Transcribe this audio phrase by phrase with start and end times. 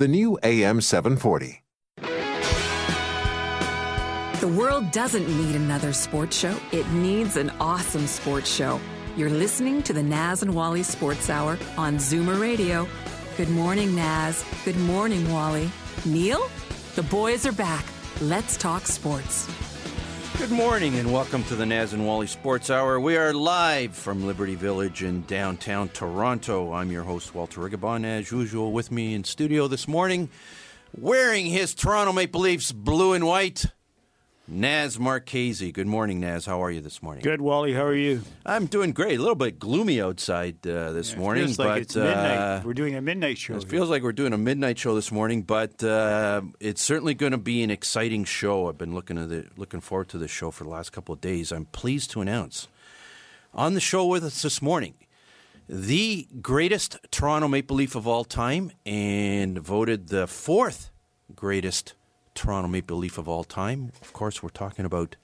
[0.00, 1.62] the new AM 740.
[4.40, 8.80] The world doesn't need another sports show, it needs an awesome sports show.
[9.14, 12.88] You're listening to the Naz and Wally Sports Hour on Zoomer Radio.
[13.36, 14.42] Good morning, Naz.
[14.64, 15.70] Good morning, Wally.
[16.06, 16.48] Neil?
[16.94, 17.84] The boys are back.
[18.22, 19.46] Let's talk sports.
[20.40, 22.98] Good morning and welcome to the Naz and Wally Sports Hour.
[22.98, 26.72] We are live from Liberty Village in downtown Toronto.
[26.72, 30.30] I'm your host, Walter Rigabon, as usual, with me in studio this morning,
[30.96, 33.66] wearing his Toronto Maple Leafs blue and white.
[34.52, 35.70] Naz Marchese.
[35.70, 36.44] Good morning, Naz.
[36.44, 37.22] How are you this morning?
[37.22, 37.72] Good, Wally.
[37.72, 38.22] How are you?
[38.44, 39.16] I'm doing great.
[39.18, 42.36] A little bit gloomy outside uh, this Yeah, morning, feels but like it's midnight.
[42.38, 43.54] uh, We're doing a midnight show.
[43.54, 43.70] it here.
[43.70, 47.38] feels like we're doing a midnight show this morning, but uh, it's certainly going to
[47.38, 48.68] be an exciting show.
[48.68, 51.20] I've been looking at the, looking forward to this show for the last couple of
[51.20, 51.52] days.
[51.52, 52.66] I'm pleased to announce
[53.54, 54.94] on the show with us this morning
[55.68, 60.90] the greatest Toronto Maple Leaf of all time, and voted the fourth
[61.36, 61.94] greatest
[62.40, 63.92] Toronto Maple Leaf of all time.
[64.00, 65.16] Of course, we're talking about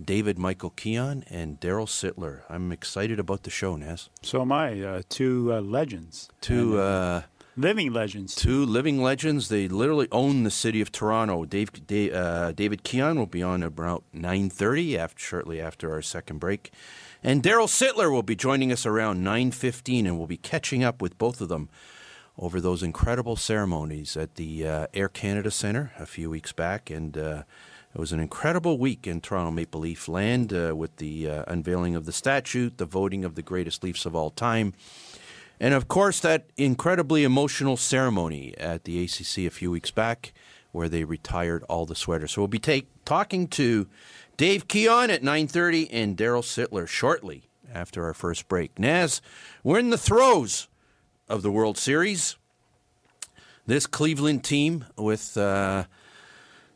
[0.00, 2.42] David Michael Keon and Daryl Sittler.
[2.48, 4.10] I'm excited about the show, Naz.
[4.22, 4.80] so am I.
[4.80, 6.28] Uh, two uh, legends.
[6.40, 6.78] Two.
[6.78, 7.22] And, Uh,
[7.56, 8.36] living legends.
[8.36, 9.48] two living legends.
[9.48, 11.44] They literally own the city of Toronto.
[11.44, 16.00] Dave, Dave uh, David Keon will be on about nine thirty, after shortly after our
[16.00, 16.70] second break,
[17.24, 21.02] and Daryl Sittler will be joining us around nine fifteen, and we'll be catching up
[21.02, 21.68] with both of them
[22.42, 27.16] over those incredible ceremonies at the uh, Air Canada Centre a few weeks back, and.
[27.16, 27.42] Uh,
[27.94, 31.94] it was an incredible week in Toronto Maple Leaf land uh, with the uh, unveiling
[31.94, 34.72] of the statue, the voting of the greatest Leafs of all time,
[35.62, 40.32] and of course, that incredibly emotional ceremony at the ACC a few weeks back
[40.72, 42.32] where they retired all the sweaters.
[42.32, 43.86] So we'll be take, talking to
[44.36, 48.76] Dave Keon at 9.30 and Daryl Sittler shortly after our first break.
[48.76, 49.20] Naz,
[49.62, 50.66] we're in the throes
[51.28, 52.36] of the World Series.
[53.66, 55.36] This Cleveland team with...
[55.36, 55.84] Uh,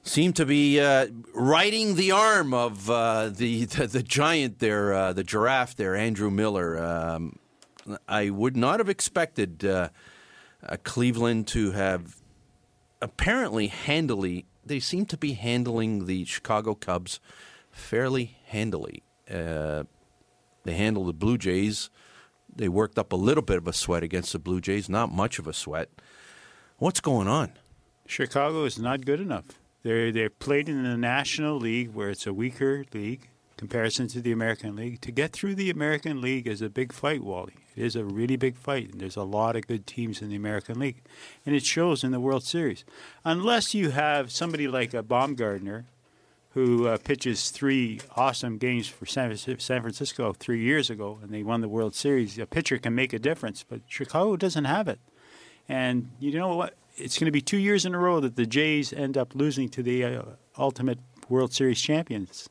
[0.07, 5.13] seem to be uh, riding the arm of uh, the, the the giant there, uh,
[5.13, 6.79] the giraffe there, Andrew Miller.
[6.83, 7.39] Um,
[8.09, 9.89] I would not have expected uh,
[10.85, 12.17] Cleveland to have
[13.01, 14.47] apparently handily.
[14.65, 17.21] They seem to be handling the Chicago Cubs
[17.71, 19.03] fairly handily.
[19.31, 19.85] Uh,
[20.65, 21.91] they handled the Blue Jays.
[22.57, 25.39] They worked up a little bit of a sweat against the Blue Jays, not much
[25.39, 25.89] of a sweat.
[26.79, 27.53] What's going on?
[28.07, 29.47] Chicago is not good enough.
[29.83, 34.33] They're they're played in the National League where it's a weaker league comparison to the
[34.33, 35.01] American League.
[35.01, 37.55] To get through the American League is a big fight, Wally.
[37.75, 40.37] It is a really big fight, and there's a lot of good teams in the
[40.37, 41.03] American League,
[41.45, 42.85] and it shows in the World Series.
[43.25, 45.87] Unless you have somebody like a Baumgartner,
[46.57, 51.61] who uh, pitches three awesome games for San, Francisco three years ago, and they won
[51.61, 52.39] the World Series.
[52.39, 54.99] A pitcher can make a difference, but Chicago doesn't have it.
[55.69, 56.73] And you know what?
[56.97, 59.69] It's going to be two years in a row that the Jays end up losing
[59.69, 60.23] to the uh,
[60.57, 62.49] ultimate World Series champions.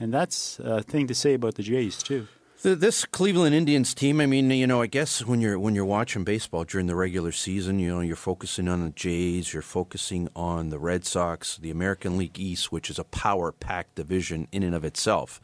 [0.00, 2.28] And that's a thing to say about the Jays, too.
[2.62, 5.84] Th- This Cleveland Indians team, I mean, you know, I guess when you're when you're
[5.84, 10.28] watching baseball during the regular season, you know, you're focusing on the Jays, you're focusing
[10.36, 14.76] on the Red Sox, the American League East, which is a power-packed division in and
[14.76, 15.40] of itself.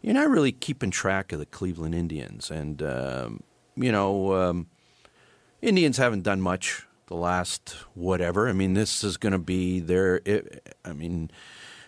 [0.00, 3.42] You're not really keeping track of the Cleveland Indians, and um,
[3.76, 4.68] you know, um,
[5.60, 8.48] Indians haven't done much the last whatever.
[8.48, 10.22] I mean, this is going to be their.
[10.24, 11.30] It, I mean,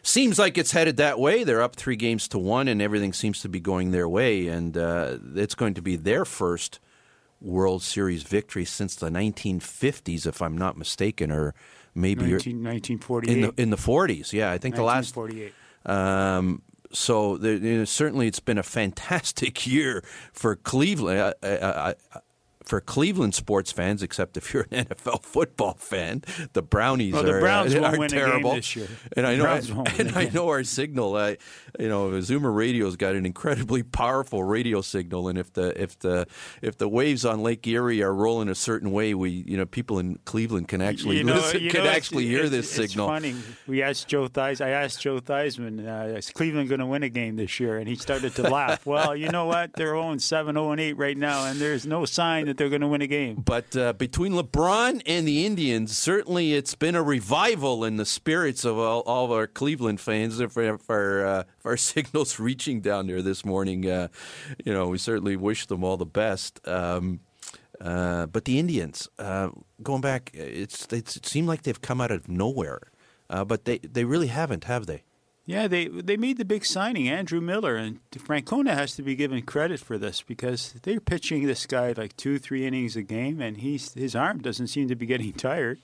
[0.08, 1.44] seems like it's headed that way.
[1.44, 4.48] They're up three games to one, and everything seems to be going their way.
[4.48, 6.80] And uh, it's going to be their first
[7.40, 11.54] World Series victory since the 1950s, if I'm not mistaken, or
[11.94, 13.36] maybe 19, 1948.
[13.36, 14.32] in the in the 40s.
[14.32, 15.52] Yeah, I think the last 1948.
[15.86, 21.34] um, so there, you know, certainly, it's been a fantastic year for Cleveland.
[21.42, 21.94] Uh, uh,
[22.68, 26.22] for Cleveland sports fans, except if you're an NFL football fan,
[26.52, 28.54] the Brownies Well, are, the Browns uh, are win a game terrible.
[28.54, 28.86] this year.
[29.16, 29.46] And I know,
[29.98, 31.16] and I know our signal.
[31.16, 31.36] Uh,
[31.80, 36.26] you know, Zoomer Radio's got an incredibly powerful radio signal, and if the if the
[36.60, 39.98] if the waves on Lake Erie are rolling a certain way, we you know people
[39.98, 42.78] in Cleveland can actually You know- listen, you can know, it's- actually hear it's- this
[42.78, 43.08] it's signal.
[43.08, 43.34] funny.
[43.66, 44.60] We asked Joe Theis.
[44.60, 47.88] I asked Joe Theismann, uh, "Is Cleveland going to win a game this year?" And
[47.88, 48.84] he started to laugh.
[48.84, 49.72] Well, you know what?
[49.72, 52.88] They're 0 7, 0 8 right now, and there's no sign that they're going to
[52.88, 53.36] win a game.
[53.36, 58.64] But uh, between LeBron and the Indians, certainly it's been a revival in the spirits
[58.64, 60.40] of all, all of our Cleveland fans.
[60.40, 64.08] If if our, uh, if our signals reaching down there this morning, uh,
[64.64, 66.66] you know, we certainly wish them all the best.
[66.68, 67.20] Um,
[67.80, 69.50] uh, but the Indians, uh,
[69.82, 72.80] going back, it's, it's, it seemed like they've come out of nowhere.
[73.30, 75.04] Uh, but they, they really haven't, have they?
[75.48, 79.40] Yeah, they they made the big signing, Andrew Miller, and Francona has to be given
[79.40, 83.56] credit for this because they're pitching this guy like two, three innings a game, and
[83.56, 85.78] he's his arm doesn't seem to be getting tired.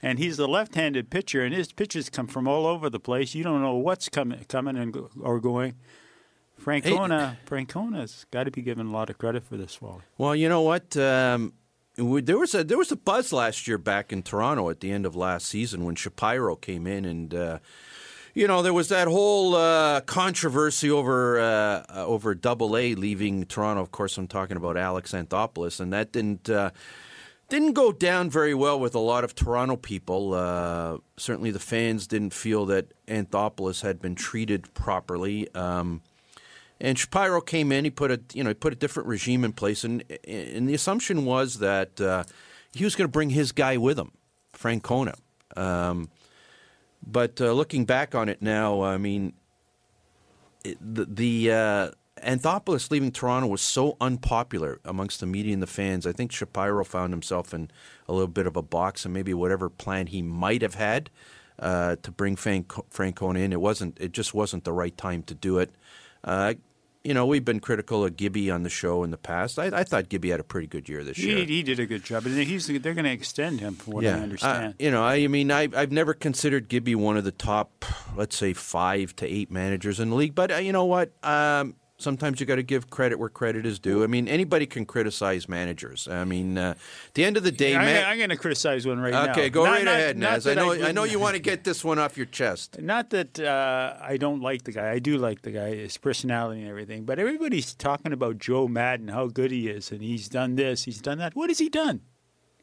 [0.00, 3.34] And he's the left-handed pitcher, and his pitches come from all over the place.
[3.34, 5.74] You don't know what's coming, coming and go, or going.
[6.62, 7.36] Francona, hey.
[7.46, 10.02] Francona's got to be given a lot of credit for this, Wally.
[10.18, 10.96] Well, you know what?
[10.96, 11.54] Um,
[11.96, 15.04] there was a there was a buzz last year back in Toronto at the end
[15.04, 17.34] of last season when Shapiro came in and.
[17.34, 17.58] Uh,
[18.34, 23.82] you know, there was that whole uh, controversy over uh, over Double A leaving Toronto.
[23.82, 26.70] Of course, I'm talking about Alex Anthopoulos, and that didn't uh,
[27.48, 30.34] didn't go down very well with a lot of Toronto people.
[30.34, 35.52] Uh, certainly, the fans didn't feel that Anthopoulos had been treated properly.
[35.54, 36.02] Um,
[36.80, 37.84] and Shapiro came in.
[37.84, 40.74] He put a you know he put a different regime in place, and and the
[40.74, 42.24] assumption was that uh,
[42.72, 44.12] he was going to bring his guy with him,
[44.54, 45.16] Francona.
[45.56, 46.08] Um,
[47.06, 49.32] but uh, looking back on it now, I mean,
[50.64, 51.90] it, the, the uh,
[52.22, 56.06] Anthopoulos leaving Toronto was so unpopular amongst the media and the fans.
[56.06, 57.70] I think Shapiro found himself in
[58.08, 61.10] a little bit of a box, and maybe whatever plan he might have had
[61.58, 63.98] uh, to bring Frank, Francona in, it wasn't.
[64.00, 65.70] It just wasn't the right time to do it.
[66.22, 66.54] Uh,
[67.02, 69.58] you know, we've been critical of Gibby on the show in the past.
[69.58, 71.44] I, I thought Gibby had a pretty good year this he, year.
[71.46, 74.16] He did a good job, and he's they're going to extend him, from what yeah.
[74.16, 74.74] I understand.
[74.74, 77.86] Uh, you know, I, I mean, I, I've never considered Gibby one of the top,
[78.16, 80.34] let's say, five to eight managers in the league.
[80.34, 81.12] But uh, you know what?
[81.22, 84.02] Um, sometimes you got to give credit where credit is due.
[84.02, 86.08] I mean, anybody can criticize managers.
[86.08, 86.74] I mean, uh,
[87.06, 89.30] at the end of the day, I, man, I'm going to criticize one right now.
[89.30, 90.46] Okay, go not, right not, ahead, not Naz.
[90.46, 92.80] I know, I, I know you want to get this one off your chest.
[92.80, 94.90] Not that uh, I don't like the guy.
[94.90, 97.04] I do like the guy, his personality and everything.
[97.04, 101.00] But everybody's talking about Joe Maddon, how good he is, and he's done this, he's
[101.00, 101.34] done that.
[101.34, 102.02] What has he done?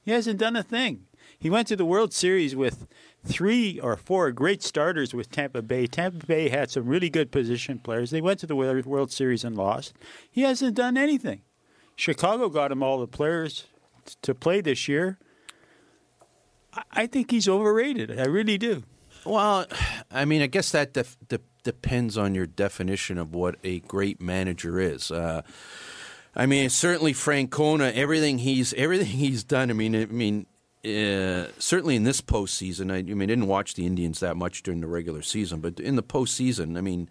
[0.03, 1.06] He hasn't done a thing.
[1.39, 2.87] He went to the World Series with
[3.23, 5.85] three or four great starters with Tampa Bay.
[5.85, 8.09] Tampa Bay had some really good position players.
[8.09, 9.93] They went to the World Series and lost.
[10.31, 11.41] He hasn't done anything.
[11.95, 13.65] Chicago got him all the players
[14.21, 15.17] to play this year.
[16.91, 18.19] I think he's overrated.
[18.19, 18.83] I really do.
[19.25, 19.65] Well,
[20.11, 24.21] I mean, I guess that def- de- depends on your definition of what a great
[24.21, 25.11] manager is.
[25.11, 25.41] Uh,
[26.35, 29.69] I mean, certainly Francona, everything he's everything he's done.
[29.69, 30.45] I mean, I mean,
[30.85, 34.63] uh, certainly in this postseason, I, I mean, I didn't watch the Indians that much
[34.63, 37.09] during the regular season, but in the postseason, I mean,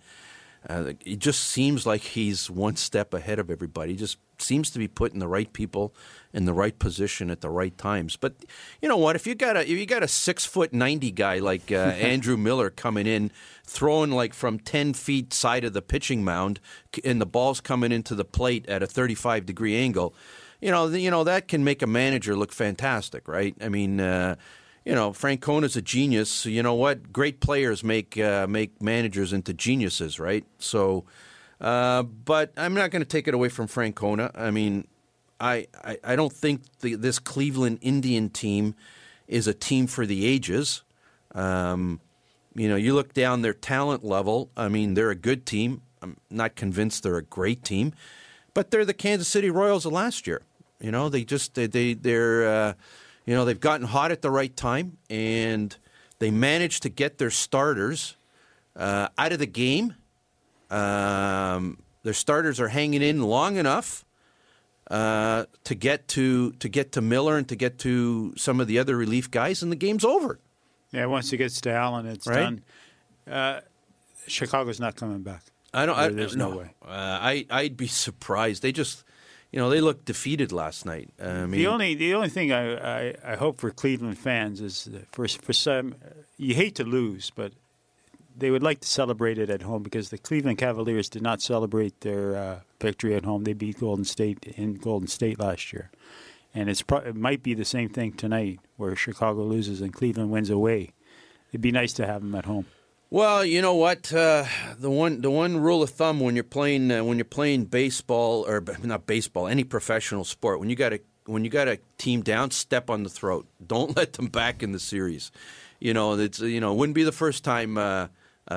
[0.68, 3.92] uh, it just seems like he's one step ahead of everybody.
[3.92, 5.94] He just seems to be putting the right people
[6.32, 8.16] in the right position at the right times.
[8.16, 8.34] But
[8.82, 9.16] you know what?
[9.16, 12.36] If you got a if you got a six foot ninety guy like uh, Andrew
[12.36, 13.30] Miller coming in,
[13.64, 16.60] throwing like from ten feet side of the pitching mound,
[17.04, 20.14] and the ball's coming into the plate at a thirty five degree angle
[20.66, 23.54] you know, you know that can make a manager look fantastic, right?
[23.60, 24.34] I mean, uh,
[24.84, 26.28] you know, Francona's a genius.
[26.28, 27.12] So you know what?
[27.12, 30.44] Great players make uh, make managers into geniuses, right?
[30.58, 31.04] So,
[31.60, 34.32] uh, but I'm not going to take it away from Francona.
[34.34, 34.88] I mean,
[35.38, 38.74] I I, I don't think the, this Cleveland Indian team
[39.28, 40.82] is a team for the ages.
[41.32, 42.00] Um,
[42.56, 44.50] you know, you look down their talent level.
[44.56, 45.82] I mean, they're a good team.
[46.02, 47.92] I'm not convinced they're a great team
[48.56, 50.40] but they're the Kansas City Royals of last year.
[50.80, 52.72] You know, they just they, they they're uh,
[53.24, 55.76] you know they've gotten hot at the right time and
[56.18, 58.16] they managed to get their starters
[58.74, 59.94] uh, out of the game.
[60.70, 64.04] Um, their starters are hanging in long enough
[64.90, 68.78] uh, to get to to get to Miller and to get to some of the
[68.78, 70.38] other relief guys, and the game's over.
[70.92, 72.36] Yeah, once it gets to Allen, it's right?
[72.36, 72.62] done.
[73.28, 73.60] Uh,
[74.28, 75.42] Chicago's not coming back.
[75.74, 75.98] I don't.
[75.98, 76.74] I, there's no, no way.
[76.84, 78.62] Uh, I I'd be surprised.
[78.62, 79.04] They just,
[79.56, 81.08] you know, they looked defeated last night.
[81.18, 84.86] I mean, the only the only thing I, I, I hope for Cleveland fans is
[85.12, 85.94] for for some
[86.36, 87.52] you hate to lose, but
[88.36, 92.02] they would like to celebrate it at home because the Cleveland Cavaliers did not celebrate
[92.02, 93.44] their uh, victory at home.
[93.44, 95.90] They beat Golden State in Golden State last year,
[96.54, 100.30] and it's pro- it might be the same thing tonight where Chicago loses and Cleveland
[100.30, 100.92] wins away.
[101.48, 102.66] It'd be nice to have them at home.
[103.08, 104.12] Well, you know what?
[104.12, 104.46] Uh,
[104.78, 108.44] the one the one rule of thumb when you're playing uh, when you're playing baseball
[108.48, 112.22] or not baseball, any professional sport, when you got a when you got a team
[112.22, 113.46] down, step on the throat.
[113.64, 115.30] Don't let them back in the series.
[115.78, 118.08] You know, it's you know, it wouldn't be the first time uh,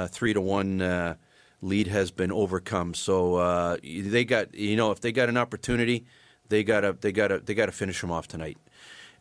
[0.08, 1.15] three to one uh,
[1.62, 2.96] lead has been overcome.
[2.96, 6.08] So uh, they got you know, if they got an opportunity,
[6.48, 8.58] they gotta they gotta they gotta finish them off tonight.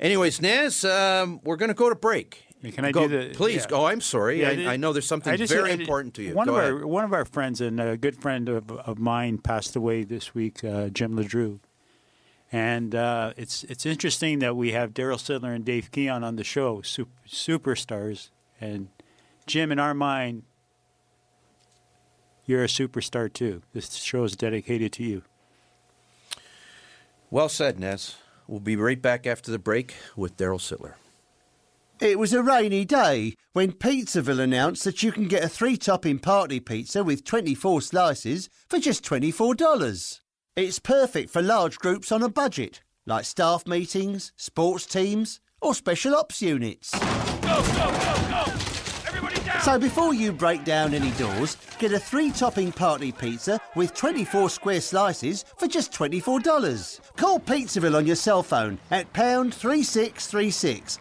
[0.01, 2.48] Anyways, Naz, um, we're to go to break.
[2.73, 3.35] Can I go, do the?
[3.35, 3.67] Please.
[3.71, 3.77] yeah.
[3.77, 4.41] Oh, I'm sorry.
[4.41, 6.35] Yeah, I, I know there's something just- very important to you.
[6.35, 6.73] One go of ahead.
[6.73, 10.35] our one of our friends and a good friend of, of mine passed away this
[10.35, 11.61] week, uh, Jim Ledrew.
[12.51, 16.45] And uh, it's it's interesting that we have Daryl Sittler and Dave Keon on the
[16.45, 18.31] show, super, superstars.
[18.61, 18.89] And
[19.47, 20.43] Jim, in our mind,
[22.45, 23.63] you're a superstar too.
[23.73, 25.23] This show is dedicated to you.
[27.31, 28.17] Well said, Naz.
[28.47, 30.95] We'll be right back after the break with Daryl Sittler.
[32.01, 36.21] It was a rainy day when Pizzaville announced that you can get a three topping
[36.21, 40.21] party pizza with 24 slices for just $24.
[40.55, 46.15] It's perfect for large groups on a budget, like staff meetings, sports teams, or special
[46.15, 46.93] ops units.
[49.65, 54.51] So before you break down any doors, get a three topping party pizza with 24
[54.51, 57.01] square slices for just $24.
[57.17, 61.01] Call Pizzaville on your cell phone at pound 3636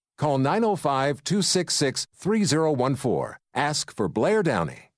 [0.21, 3.37] Call 905 266 3014.
[3.55, 4.91] Ask for Blair Downey.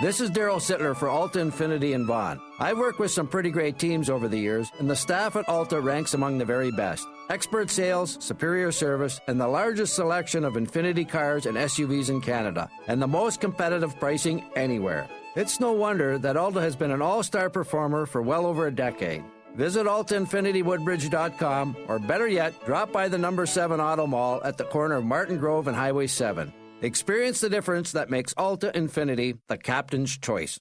[0.00, 2.40] This is Daryl Sittler for Alta Infiniti in Vaughan.
[2.58, 5.80] I've worked with some pretty great teams over the years, and the staff at Alta
[5.80, 7.06] ranks among the very best.
[7.30, 12.68] Expert sales, superior service, and the largest selection of Infiniti cars and SUVs in Canada,
[12.88, 15.06] and the most competitive pricing anywhere.
[15.36, 18.74] It's no wonder that Alta has been an all star performer for well over a
[18.74, 19.22] decade.
[19.56, 24.96] Visit altainfinitywoodbridge.com, or better yet, drop by the number 7 Auto Mall at the corner
[24.96, 26.52] of Martin Grove and Highway 7.
[26.82, 30.58] Experience the difference that makes Alta Infiniti the captain's choice.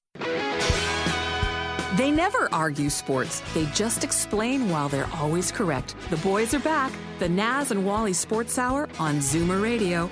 [1.98, 3.42] They never argue sports.
[3.54, 5.96] They just explain while they're always correct.
[6.10, 6.92] The boys are back.
[7.20, 10.10] The Naz and Wally Sports Hour on Zoomer Radio.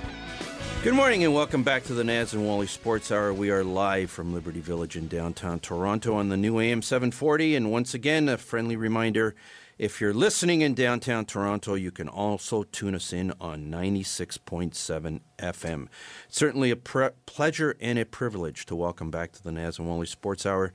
[0.84, 3.32] Good morning and welcome back to the Naz and Wally Sports Hour.
[3.32, 7.56] We are live from Liberty Village in downtown Toronto on the new AM 740.
[7.56, 9.34] And once again, a friendly reminder
[9.78, 15.88] if you're listening in downtown Toronto, you can also tune us in on 96.7 FM.
[16.28, 20.04] Certainly a pre- pleasure and a privilege to welcome back to the Naz and Wally
[20.04, 20.70] Sports Hour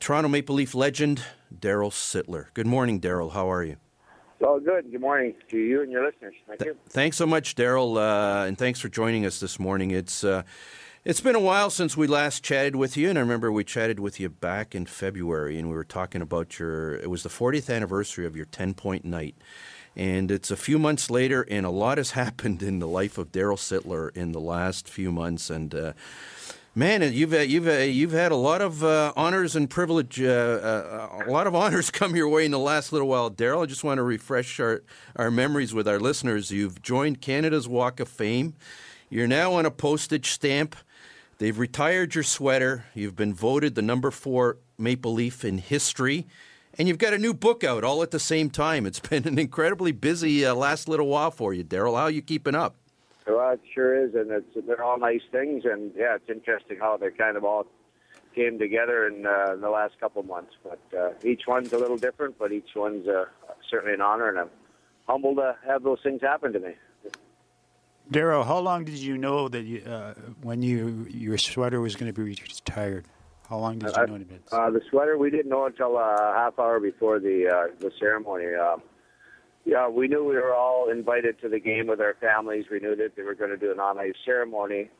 [0.00, 1.22] Toronto Maple Leaf legend,
[1.58, 2.48] Daryl Sittler.
[2.52, 3.32] Good morning, Daryl.
[3.32, 3.76] How are you?
[4.40, 4.90] It's all good.
[4.90, 6.32] Good morning to you and your listeners.
[6.46, 6.74] Thank you.
[6.88, 9.90] Thanks so much, Daryl, uh, and thanks for joining us this morning.
[9.90, 10.44] It's uh,
[11.04, 14.00] it's been a while since we last chatted with you, and I remember we chatted
[14.00, 16.94] with you back in February, and we were talking about your.
[16.94, 19.34] It was the 40th anniversary of your 10 point night,
[19.94, 23.32] and it's a few months later, and a lot has happened in the life of
[23.32, 25.74] Daryl Sittler in the last few months, and.
[25.74, 25.92] Uh,
[26.80, 30.24] Man, you've uh, you've uh, you've had a lot of uh, honors and privilege, uh,
[30.24, 33.62] uh, a lot of honors come your way in the last little while, Daryl.
[33.62, 34.82] I just want to refresh our,
[35.14, 36.50] our memories with our listeners.
[36.50, 38.54] You've joined Canada's Walk of Fame.
[39.10, 40.74] You're now on a postage stamp.
[41.36, 42.86] They've retired your sweater.
[42.94, 46.26] You've been voted the number four Maple Leaf in history,
[46.78, 48.86] and you've got a new book out all at the same time.
[48.86, 51.98] It's been an incredibly busy uh, last little while for you, Daryl.
[51.98, 52.79] How are you keeping up?
[53.36, 56.96] Well, it sure is, and it's they're all nice things, and yeah, it's interesting how
[56.96, 57.66] they kind of all
[58.34, 60.52] came together in, uh, in the last couple months.
[60.62, 63.24] But uh, each one's a little different, but each one's uh,
[63.68, 64.50] certainly an honor, and I'm
[65.08, 66.74] humbled to have those things happen to me.
[68.10, 72.12] Daryl, how long did you know that you, uh, when you your sweater was going
[72.12, 73.06] to be retired?
[73.48, 74.52] How long did you know in advance?
[74.52, 77.92] Uh, the sweater we didn't know until uh, a half hour before the uh, the
[77.98, 78.54] ceremony.
[78.54, 78.76] Uh,
[79.70, 82.64] yeah, we knew we were all invited to the game with our families.
[82.68, 84.90] We knew that they were going to do an on-ice ceremony.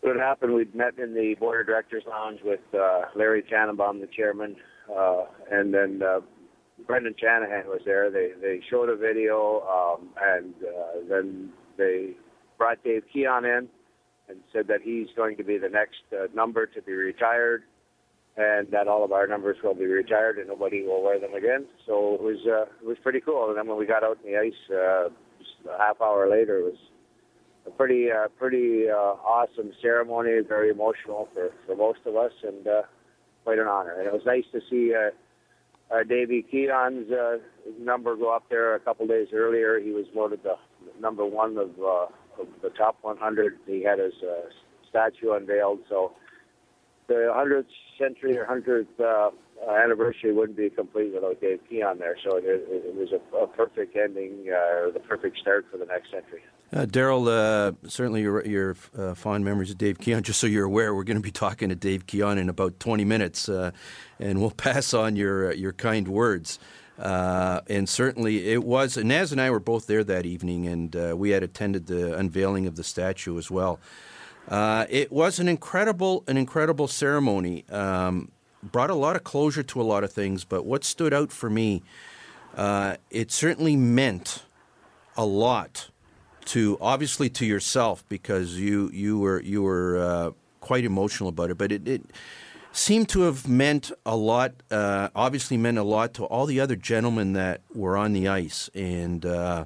[0.00, 4.08] What happened, we'd met in the board of directors lounge with uh, Larry Tannenbaum, the
[4.08, 4.56] chairman,
[4.92, 6.18] uh, and then uh,
[6.84, 8.10] Brendan Shanahan was there.
[8.10, 12.16] They they showed a video, um, and uh, then they
[12.58, 13.68] brought Dave Keon in
[14.28, 17.62] and said that he's going to be the next uh, number to be retired
[18.36, 21.66] and that all of our numbers will be retired and nobody will wear them again.
[21.86, 23.48] So it was uh, it was pretty cool.
[23.48, 26.58] And then when we got out in the ice, uh, just a half hour later,
[26.58, 26.78] it was
[27.66, 32.66] a pretty uh, pretty uh, awesome ceremony, very emotional for for most of us, and
[32.66, 32.82] uh,
[33.44, 33.94] quite an honor.
[33.98, 34.94] And it was nice to see.
[34.94, 35.10] Uh,
[35.94, 37.36] uh, Davey Keon's uh,
[37.78, 39.78] number go up there a couple days earlier.
[39.78, 40.56] He was voted the
[40.98, 42.06] number one of, uh,
[42.40, 43.58] of the top 100.
[43.66, 44.48] He had his uh,
[44.88, 45.80] statue unveiled.
[45.88, 46.12] So
[47.06, 47.66] the 100th
[47.98, 49.30] century or 100th uh,
[49.70, 52.16] anniversary wouldn't be complete without Dave Keon there.
[52.24, 56.10] So it, it was a, a perfect ending, uh, the perfect start for the next
[56.10, 56.42] century.
[56.72, 60.22] Uh, Daryl, uh, certainly your, your uh, fond memories of Dave Keon.
[60.22, 63.04] Just so you're aware, we're going to be talking to Dave Keon in about 20
[63.04, 63.70] minutes, uh,
[64.18, 66.58] and we'll pass on your your kind words.
[66.98, 68.96] Uh, and certainly it was.
[68.96, 72.66] Naz and I were both there that evening, and uh, we had attended the unveiling
[72.66, 73.80] of the statue as well.
[74.48, 77.64] Uh, it was an incredible, an incredible ceremony.
[77.70, 78.30] Um,
[78.62, 81.50] brought a lot of closure to a lot of things, but what stood out for
[81.50, 81.82] me,
[82.56, 84.44] uh, it certainly meant
[85.16, 85.90] a lot
[86.46, 91.58] to obviously to yourself because you you were you were uh, quite emotional about it,
[91.58, 92.02] but it, it
[92.72, 94.52] seemed to have meant a lot.
[94.70, 98.68] Uh, obviously, meant a lot to all the other gentlemen that were on the ice,
[98.74, 99.64] and uh,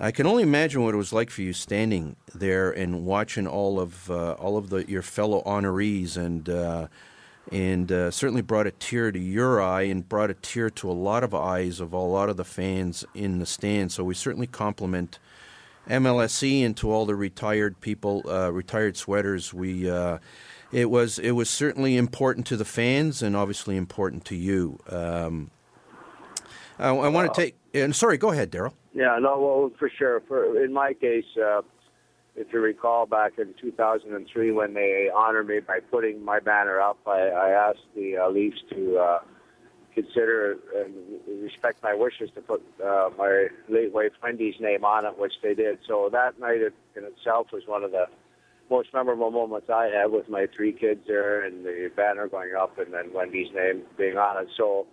[0.00, 3.78] I can only imagine what it was like for you standing there and watching all
[3.78, 6.88] of uh, all of the your fellow honorees, and uh,
[7.52, 10.92] and uh, certainly brought a tear to your eye, and brought a tear to a
[10.92, 13.94] lot of eyes of a lot of the fans in the stands.
[13.94, 15.18] So we certainly compliment.
[15.88, 19.86] MLSE and to all the retired people, uh, retired sweaters, we
[20.74, 24.80] it was it was certainly important to the fans and obviously important to you.
[24.88, 25.50] Um,
[26.78, 27.56] I, I want to take.
[27.72, 28.72] And sorry, go ahead, Daryl.
[28.94, 30.22] Yeah, no, well, for sure.
[30.28, 31.62] For in my case, uh,
[32.36, 36.98] if you recall, back in 2003 when they honored me by putting my banner up,
[37.06, 39.18] I, I asked the uh, Leafs to uh,
[39.94, 40.94] consider and
[41.42, 45.54] respect my wishes to put uh, my late wife Wendy's name on it, which they
[45.54, 45.78] did.
[45.86, 46.60] So that night
[46.96, 48.06] in itself was one of the
[48.70, 52.78] most memorable moments I had with my three kids there and the banner going up
[52.78, 54.48] and then Wendy's name being on it.
[54.56, 54.86] So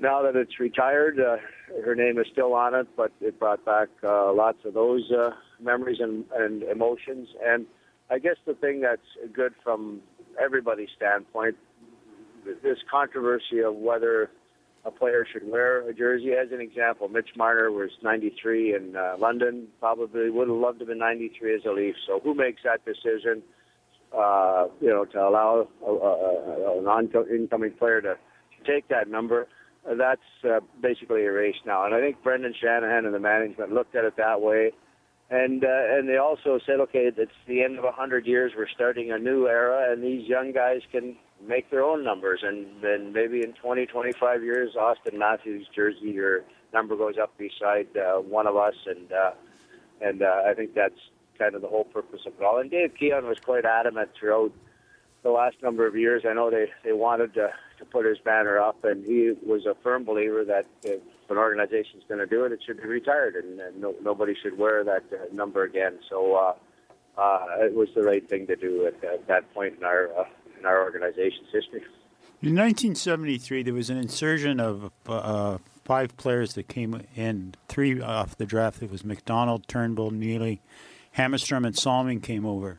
[0.00, 1.36] now that it's retired, uh,
[1.84, 5.30] her name is still on it, but it brought back uh, lots of those uh,
[5.60, 7.28] memories and, and emotions.
[7.44, 7.66] And
[8.10, 10.00] I guess the thing that's good from
[10.40, 11.56] everybody's standpoint,
[12.44, 14.30] this controversy of whether
[14.84, 16.30] a player should wear a jersey.
[16.32, 19.66] As an example, Mitch Marner was 93 in uh, London.
[19.80, 21.94] Probably would have loved to be 93 as a Leaf.
[22.06, 23.42] So who makes that decision?
[24.16, 28.14] Uh, you know, to allow a, a, an incoming player to
[28.66, 29.46] take that number.
[29.96, 31.84] That's uh, basically erased now.
[31.84, 34.72] And I think Brendan Shanahan and the management looked at it that way.
[35.30, 38.52] And uh, and they also said, okay, it's the end of a hundred years.
[38.56, 42.40] We're starting a new era, and these young guys can make their own numbers.
[42.42, 47.88] And then maybe in 20, 25 years, Auston Matthews' jersey or number goes up beside
[47.96, 49.30] uh, one of us, and uh,
[50.00, 50.98] and uh, I think that's
[51.38, 52.58] kind of the whole purpose of it all.
[52.58, 54.52] And Dave Keon was quite adamant throughout
[55.22, 56.22] the last number of years.
[56.28, 59.74] I know they they wanted to to put his banner up, and he was a
[59.82, 63.34] firm believer that if an organization is going to do it, it should be retired,
[63.36, 65.98] and, and no, nobody should wear that uh, number again.
[66.08, 66.34] So.
[66.34, 66.52] Uh,
[67.18, 70.24] uh, it was the right thing to do at, at that point in our uh,
[70.58, 71.82] in our organization's history.
[72.40, 78.36] In 1973, there was an insertion of uh, five players that came in, three off
[78.36, 78.80] the draft.
[78.80, 80.60] It was McDonald, Turnbull, Neely,
[81.16, 82.78] Hammarstrom, and Salming came over.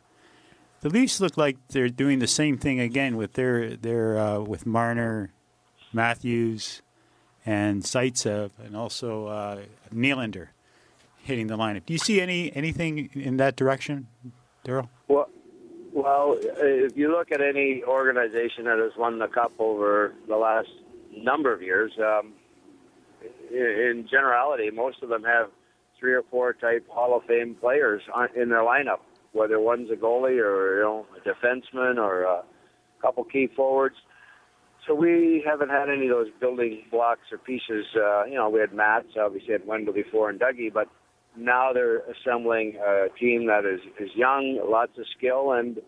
[0.80, 4.64] The Leafs look like they're doing the same thing again with their their uh, with
[4.64, 5.30] Marner,
[5.92, 6.80] Matthews,
[7.44, 9.60] and Zaitsev, and also uh,
[9.94, 10.48] Nylander
[11.22, 11.84] hitting the lineup.
[11.84, 14.06] Do you see any anything in that direction,
[14.64, 14.88] Daryl?
[15.08, 15.28] Well,
[15.92, 20.70] well, if you look at any organization that has won the cup over the last
[21.14, 22.32] number of years, um,
[23.50, 25.50] in generality, most of them have
[25.98, 28.02] three or four type Hall of Fame players
[28.34, 29.00] in their lineup,
[29.32, 32.42] whether one's a goalie or you know a defenseman or a
[33.00, 33.96] couple key forwards.
[34.86, 37.86] So we haven't had any of those building blocks or pieces.
[37.94, 40.88] Uh, you know, we had Mats, obviously had Wendel before and Dougie, but
[41.36, 45.80] now they're assembling a team that is, is young, lots of skill, and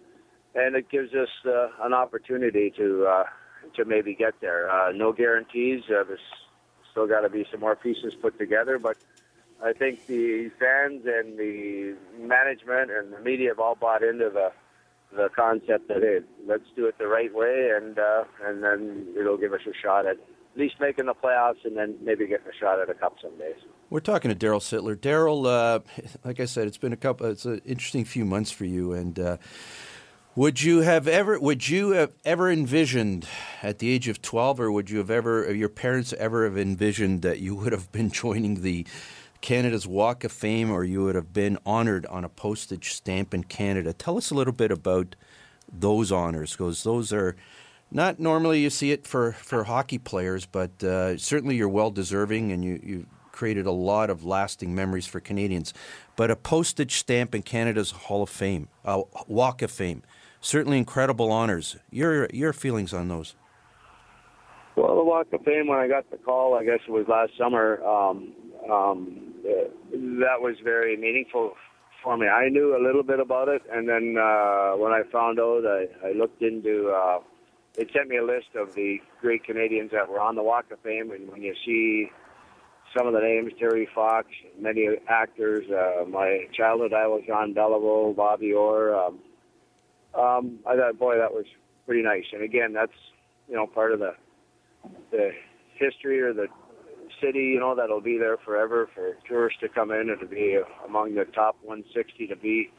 [0.55, 3.25] and it gives us uh, an opportunity to uh,
[3.77, 4.71] to maybe get there.
[4.71, 5.83] Uh, no guarantees.
[5.89, 6.21] Uh, this
[6.91, 8.97] still got to be some more pieces put together, but
[9.63, 14.51] I think the fans and the management and the media have all bought into the
[15.15, 19.37] the concept that hey, let's do it the right way, and uh, and then it'll
[19.37, 22.59] give us a shot at at least making the playoffs, and then maybe getting a
[22.59, 23.57] shot at a cup some days.
[23.89, 24.97] We're talking to Daryl Sittler.
[24.97, 25.81] Daryl, uh,
[26.25, 27.27] like I said, it's been a couple.
[27.27, 29.37] It's an interesting few months for you, and uh,
[30.35, 33.29] would you have ever would you have ever envisioned
[33.63, 37.23] at the age of twelve, or would you have ever your parents ever have envisioned
[37.23, 38.87] that you would have been joining the
[39.43, 43.45] Canada's Walk of Fame, or you would have been honored on a postage stamp in
[43.45, 43.93] Canada?
[43.93, 45.15] Tell us a little bit about
[45.71, 47.37] those honors, because those are
[47.91, 52.51] not normally you see it for, for hockey players, but uh, certainly you're well deserving
[52.51, 55.75] and you, you created a lot of lasting memories for Canadians.
[56.17, 60.03] But a postage stamp in Canada's Hall of Fame, a Walk of Fame,
[60.41, 61.77] certainly incredible honors.
[61.91, 63.35] Your your feelings on those?
[64.77, 67.33] Well, the Walk of Fame, when I got the call, I guess it was last
[67.37, 68.33] summer, um,
[68.71, 71.55] um, uh, that was very meaningful
[72.03, 72.27] for me.
[72.27, 76.09] I knew a little bit about it, and then uh, when I found out, I,
[76.09, 76.91] I looked into.
[76.91, 77.21] Uh,
[77.75, 80.81] they sent me a list of the great Canadians that were on the Walk of
[80.81, 82.11] Fame, and when you see
[82.97, 84.29] some of the names, Terry Fox,
[84.61, 89.19] many actors, uh, my childhood idol, Jean Beliveau, Bobby Orr, um,
[90.15, 91.47] um, I thought, boy, that was
[91.87, 92.25] pretty nice.
[92.33, 92.93] And again, that's
[93.49, 94.15] you know part of the
[95.11, 95.31] the
[95.75, 96.49] history or the
[97.23, 100.59] city, you know, that'll be there forever for tourists to come in and to be
[100.87, 102.71] among the top 160 to be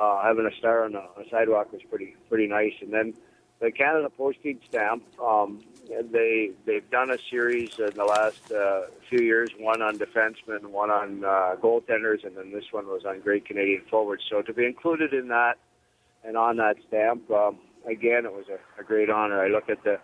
[0.00, 2.72] uh, having a star on the, on sidewalk was pretty pretty nice.
[2.80, 3.14] And then
[3.60, 9.20] the Canada Postage Stamp, um, they they've done a series in the last uh, few
[9.20, 13.44] years, one on defensemen, one on uh, goaltenders, and then this one was on great
[13.44, 14.22] Canadian forwards.
[14.30, 15.54] So to be included in that
[16.24, 19.42] and on that stamp, um, again, it was a, a great honor.
[19.42, 19.98] I look at the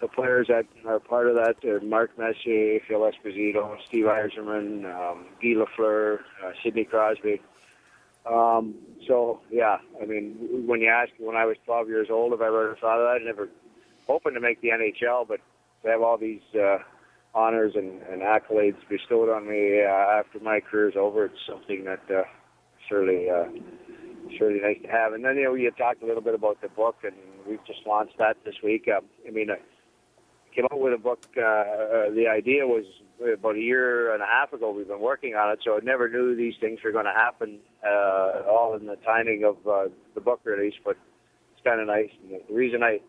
[0.00, 5.26] the players that are part of that: uh, Mark Messier, Phil Esposito, Steve Yzerman, um,
[5.42, 7.40] Guy Lafleur, uh, Sidney Crosby.
[8.30, 8.74] Um,
[9.06, 12.46] so yeah, I mean, when you ask when I was 12 years old if I
[12.46, 13.48] ever thought of that, I never
[14.06, 15.40] hoping to make the NHL, but
[15.82, 16.78] to have all these uh,
[17.34, 21.84] honors and, and accolades bestowed on me uh, after my career is over, it's something
[21.84, 22.22] that uh,
[22.88, 23.44] surely uh,
[24.40, 25.12] nice to have.
[25.12, 27.14] And then you know you talked a little bit about the book, and
[27.48, 28.88] we've just launched that this week.
[28.94, 29.50] Um, I mean.
[29.50, 29.54] Uh,
[30.56, 31.22] came up with a book.
[31.36, 32.84] Uh, uh, the idea was
[33.20, 34.70] about a year and a half ago.
[34.70, 37.58] We've been working on it, so I never knew these things were going to happen
[37.86, 40.74] uh, all in the timing of uh, the book release.
[40.84, 40.96] But
[41.52, 42.10] it's kind of nice.
[42.22, 43.00] And the reason I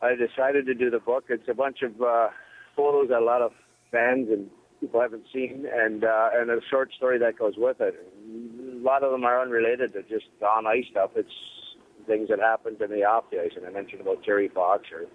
[0.00, 2.28] I decided to do the book, it's a bunch of uh,
[2.76, 3.52] photos that a lot of
[3.90, 4.48] fans and
[4.80, 7.94] people haven't seen, and uh, and a short story that goes with it.
[7.94, 11.10] A lot of them are unrelated to just on ice stuff.
[11.16, 11.28] It's
[12.06, 15.06] things that happened to me off the ice, and I mentioned about Terry Fox or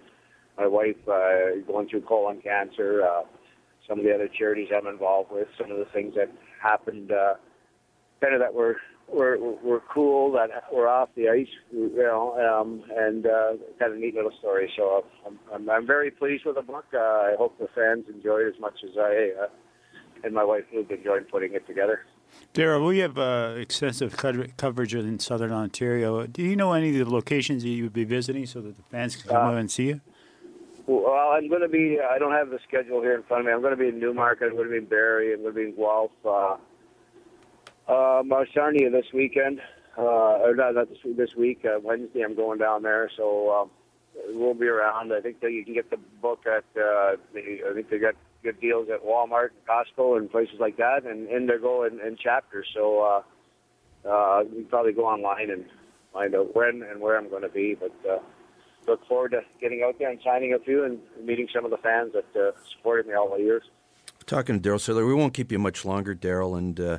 [0.58, 3.22] my wife uh, going through colon cancer, uh,
[3.88, 6.30] some of the other charities I'm involved with, some of the things that
[6.62, 7.34] happened, uh,
[8.20, 8.76] kind of that were
[9.12, 13.98] were were cool that were off the ice, you know, um, and uh, kind of
[13.98, 14.70] neat little story.
[14.76, 16.86] So I'm, I'm I'm very pleased with the book.
[16.94, 19.46] Uh, I hope the fans enjoy it as much as I uh,
[20.22, 22.00] and my wife have enjoyed putting it together.
[22.54, 26.26] Daryl, we have uh, extensive co- coverage in Southern Ontario.
[26.26, 28.82] Do you know any of the locations that you would be visiting so that the
[28.84, 30.00] fans can come Uh, out and see you?
[30.86, 31.98] Well, I'm going to be.
[31.98, 33.52] I don't have the schedule here in front of me.
[33.52, 34.48] I'm going to be in Newmarket.
[34.48, 35.32] I'm going to be in Barrie.
[35.32, 36.10] I'm going to be in Guelph.
[36.24, 36.56] Uh,
[37.88, 39.60] uh, Sarnia this weekend.
[39.96, 41.64] Uh, or not, not this, this week.
[41.64, 43.08] Uh, Wednesday, I'm going down there.
[43.16, 43.70] So um,
[44.28, 45.12] we'll be around.
[45.12, 46.64] I think that you can get the book at.
[46.78, 50.76] Uh, the, I think they got good deals at Walmart, and Costco, and places like
[50.76, 52.66] that, and Indigo and, and chapters.
[52.74, 53.00] So
[54.04, 55.64] uh, uh, you can probably go online and
[56.12, 57.74] find out when and where I'm going to be.
[57.74, 58.18] But uh,
[58.86, 61.78] look forward to getting out there and signing a few and meeting some of the
[61.78, 63.62] fans that uh, supported me all the years.
[64.26, 66.56] Talking to Daryl Sittler, we won't keep you much longer, Daryl.
[66.56, 66.98] And uh,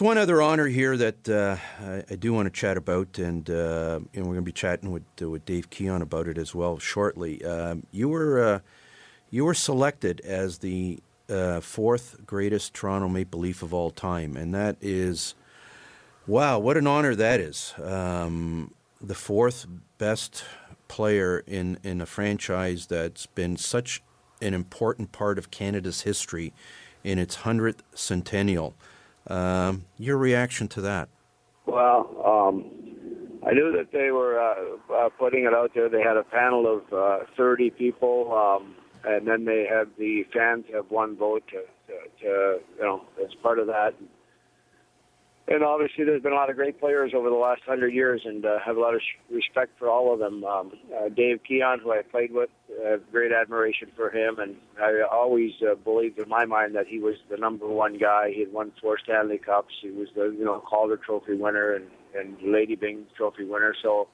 [0.00, 4.00] one other honor here that uh, I, I do want to chat about, and, uh,
[4.14, 6.78] and we're going to be chatting with uh, with Dave Keon about it as well
[6.78, 7.44] shortly.
[7.44, 8.60] Um, you were uh,
[9.30, 14.54] you were selected as the uh, fourth greatest Toronto Maple Leaf of all time, and
[14.54, 15.34] that is
[16.26, 17.74] wow, what an honor that is.
[17.82, 19.66] Um, the fourth
[19.98, 20.44] best
[20.92, 24.02] player in, in a franchise that's been such
[24.42, 26.52] an important part of Canada's history
[27.02, 28.74] in its 100th centennial.
[29.26, 31.08] Um, your reaction to that?
[31.64, 32.70] Well, um,
[33.42, 35.88] I knew that they were uh, uh, putting it out there.
[35.88, 40.66] They had a panel of uh, 30 people, um, and then they had the fans
[40.74, 43.94] have one vote to, to, to you know, as part of that.
[45.48, 48.46] And obviously there's been a lot of great players over the last hundred years, and
[48.46, 50.44] uh, have a lot of sh- respect for all of them.
[50.44, 52.50] Um, uh, Dave Keon, who I played with,
[52.86, 57.00] uh, great admiration for him, and I always uh, believed in my mind that he
[57.00, 58.30] was the number one guy.
[58.32, 59.74] He had won four Stanley Cups.
[59.82, 63.74] He was the you know Calder Trophy winner and and Lady Byng Trophy winner.
[63.82, 64.08] So.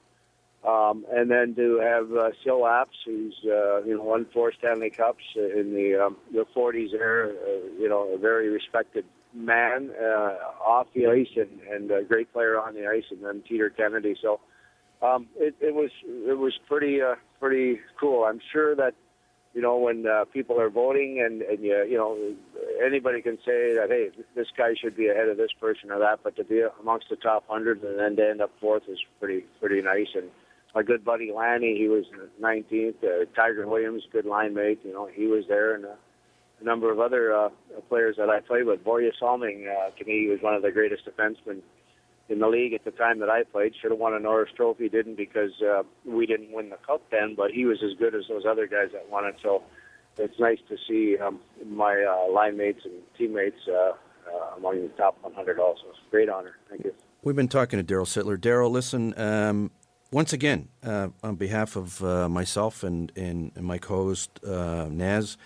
[0.66, 4.90] Um, and then to have uh, Syl Apps, who's uh, you know won four Stanley
[4.90, 9.04] Cups in the um, the 40s there, uh, you know a very respected
[9.38, 13.42] man uh, off the ice and, and a great player on the ice, and then
[13.48, 14.16] Teeder Kennedy.
[14.20, 14.40] So
[15.01, 18.24] um, it, it was it was pretty uh, pretty cool.
[18.24, 18.94] I'm sure that
[19.55, 22.18] you know when uh, people are voting and and you you know
[22.85, 26.20] anybody can say that hey this guy should be ahead of this person or that,
[26.24, 29.44] but to be amongst the top hundred and then to end up fourth is pretty
[29.61, 30.09] pretty nice.
[30.14, 30.31] And
[30.74, 32.05] my good buddy Lanny, he was
[32.42, 33.03] 19th.
[33.03, 35.85] Uh, Tiger Williams, good line mate, you know he was there and.
[35.85, 35.94] Uh,
[36.61, 37.49] a number of other uh,
[37.88, 38.85] players that I played with.
[38.85, 41.62] Börje Salming, uh, to me, was one of the greatest defensemen
[42.29, 43.75] in the league at the time that I played.
[43.81, 47.35] Should have won a Norris Trophy, didn't because uh, we didn't win the cup then,
[47.37, 49.37] but he was as good as those other guys that won it.
[49.42, 49.62] So
[50.18, 54.88] it's nice to see um, my uh, line mates and teammates uh, uh, among the
[54.97, 55.83] top 100 also.
[55.90, 56.57] It's a great honor.
[56.68, 56.94] Thank you.
[57.23, 58.37] We've been talking to Daryl Sittler.
[58.37, 59.71] Daryl, listen, um,
[60.11, 64.88] once again, uh, on behalf of uh, myself and, and, and my co host, uh,
[64.90, 65.37] Naz,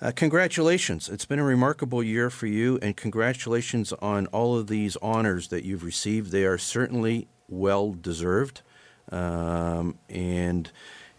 [0.00, 1.08] uh, congratulations.
[1.08, 5.64] It's been a remarkable year for you, and congratulations on all of these honors that
[5.64, 6.30] you've received.
[6.30, 8.62] They are certainly well deserved.
[9.10, 10.70] Um, and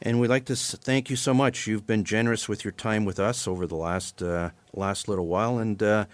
[0.02, 1.68] and we'd like to thank you so much.
[1.68, 5.58] You've been generous with your time with us over the last uh, last little while,
[5.58, 6.06] and uh,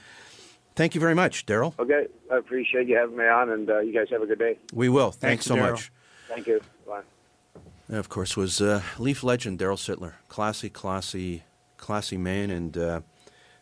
[0.76, 1.74] thank you very much, Daryl.
[1.78, 4.58] Okay, I appreciate you having me on, and uh, you guys have a good day.
[4.74, 5.12] We will.
[5.12, 5.92] Thanks, Thanks so much.
[6.28, 6.62] Thank you.
[6.88, 7.02] Bye.
[7.90, 10.14] That, of course, was uh, Leaf legend Daryl Sittler.
[10.28, 11.44] Classy, classy
[11.86, 13.02] classy man, and uh,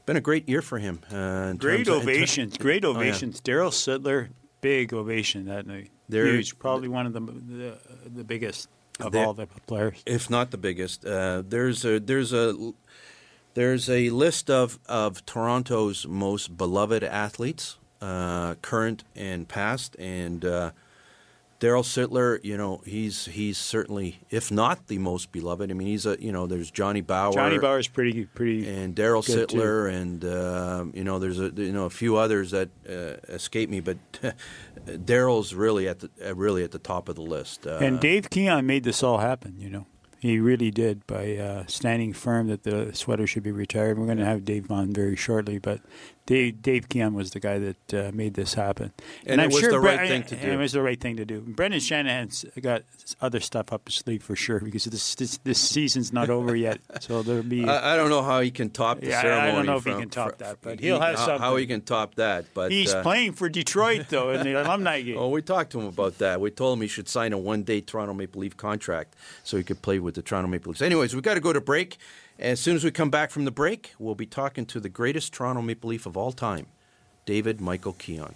[0.05, 1.01] been a great year for him.
[1.11, 3.41] Uh, great ovations, great ovations.
[3.45, 3.53] Oh, yeah.
[3.53, 4.29] Daryl Sittler,
[4.61, 5.91] big ovation that night.
[6.07, 7.77] They're, Huge, probably one of the the,
[8.15, 8.69] the biggest
[9.01, 11.05] of all the players, if not the biggest.
[11.05, 12.73] Uh, there's a there's a
[13.55, 20.71] there's a list of of Toronto's most beloved athletes, uh, current and past, and uh,
[21.63, 25.71] Daryl Sittler, you know, he's he's certainly, if not the most beloved.
[25.71, 27.31] I mean, he's a you know, there's Johnny Bower.
[27.31, 28.67] Johnny Bower's pretty pretty.
[28.67, 29.95] And Daryl Sittler, too.
[29.95, 33.79] and uh, you know, there's a you know a few others that uh, escape me,
[33.79, 33.97] but
[34.85, 37.65] Daryl's really at the uh, really at the top of the list.
[37.65, 39.55] Uh, and Dave Keon made this all happen.
[39.57, 39.85] You know.
[40.19, 43.99] He really did by uh, standing firm that the sweater should be retired.
[43.99, 45.81] We're going to have Dave on very shortly, but
[46.25, 48.93] Dave, Dave Keon was the guy that uh, made this happen.
[49.21, 50.51] And, and it I'm was sure the right Bre- thing to do.
[50.51, 51.41] it was the right thing to do.
[51.41, 52.83] Brendan Shanahan's got
[53.19, 56.79] other stuff up his sleeve for sure because this this, this season's not over yet.
[57.03, 57.67] So there'll be.
[57.67, 59.49] I, I, don't know how he can top the yeah, ceremony.
[59.49, 61.41] I don't know from, if he can top that, but he'll have how, something.
[61.41, 65.01] How he can top that, but he's uh, playing for Detroit though in the alumni
[65.01, 65.17] game.
[65.17, 66.39] Oh, we talked to him about that.
[66.39, 69.81] We told him he should sign a one-day Toronto Maple Leaf contract so he could
[69.81, 70.81] play with the Toronto Maple Leafs.
[70.81, 71.97] Anyways, we've got to go to break.
[72.39, 75.33] As soon as we come back from the break, we'll be talking to the greatest
[75.33, 76.65] Toronto Maple Leaf of all time.
[77.25, 78.33] David Michael Keon.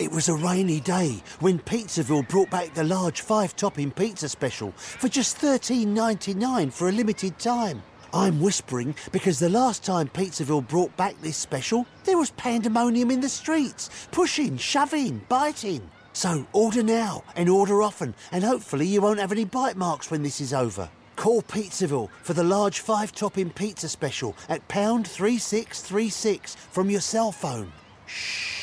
[0.00, 4.72] It was a rainy day when Pizzaville brought back the large five topping pizza special
[4.72, 7.80] for just $13.99 for a limited time.
[8.12, 13.20] I'm whispering because the last time Pizzaville brought back this special, there was pandemonium in
[13.20, 15.88] the streets, pushing, shoving, biting.
[16.12, 20.24] So order now and order often, and hopefully you won't have any bite marks when
[20.24, 20.90] this is over.
[21.16, 27.32] Call Pizzaville for the large five topping pizza special at pound 3636 from your cell
[27.32, 27.72] phone.
[28.06, 28.53] Shh.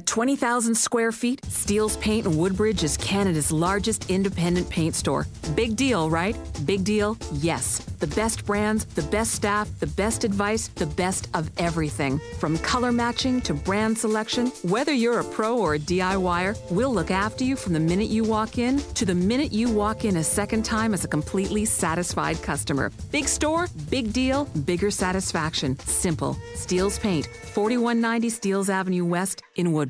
[0.00, 5.26] At 20,000 square feet, Steele's Paint in Woodbridge is Canada's largest independent paint store.
[5.54, 6.34] Big deal, right?
[6.64, 7.80] Big deal, yes.
[7.98, 12.18] The best brands, the best staff, the best advice, the best of everything.
[12.38, 17.10] From color matching to brand selection, whether you're a pro or a DIYer, we'll look
[17.10, 20.24] after you from the minute you walk in to the minute you walk in a
[20.24, 22.90] second time as a completely satisfied customer.
[23.12, 25.78] Big store, big deal, bigger satisfaction.
[25.80, 26.38] Simple.
[26.54, 29.89] Steele's Paint, 4190 Steeles Avenue West in Woodbridge.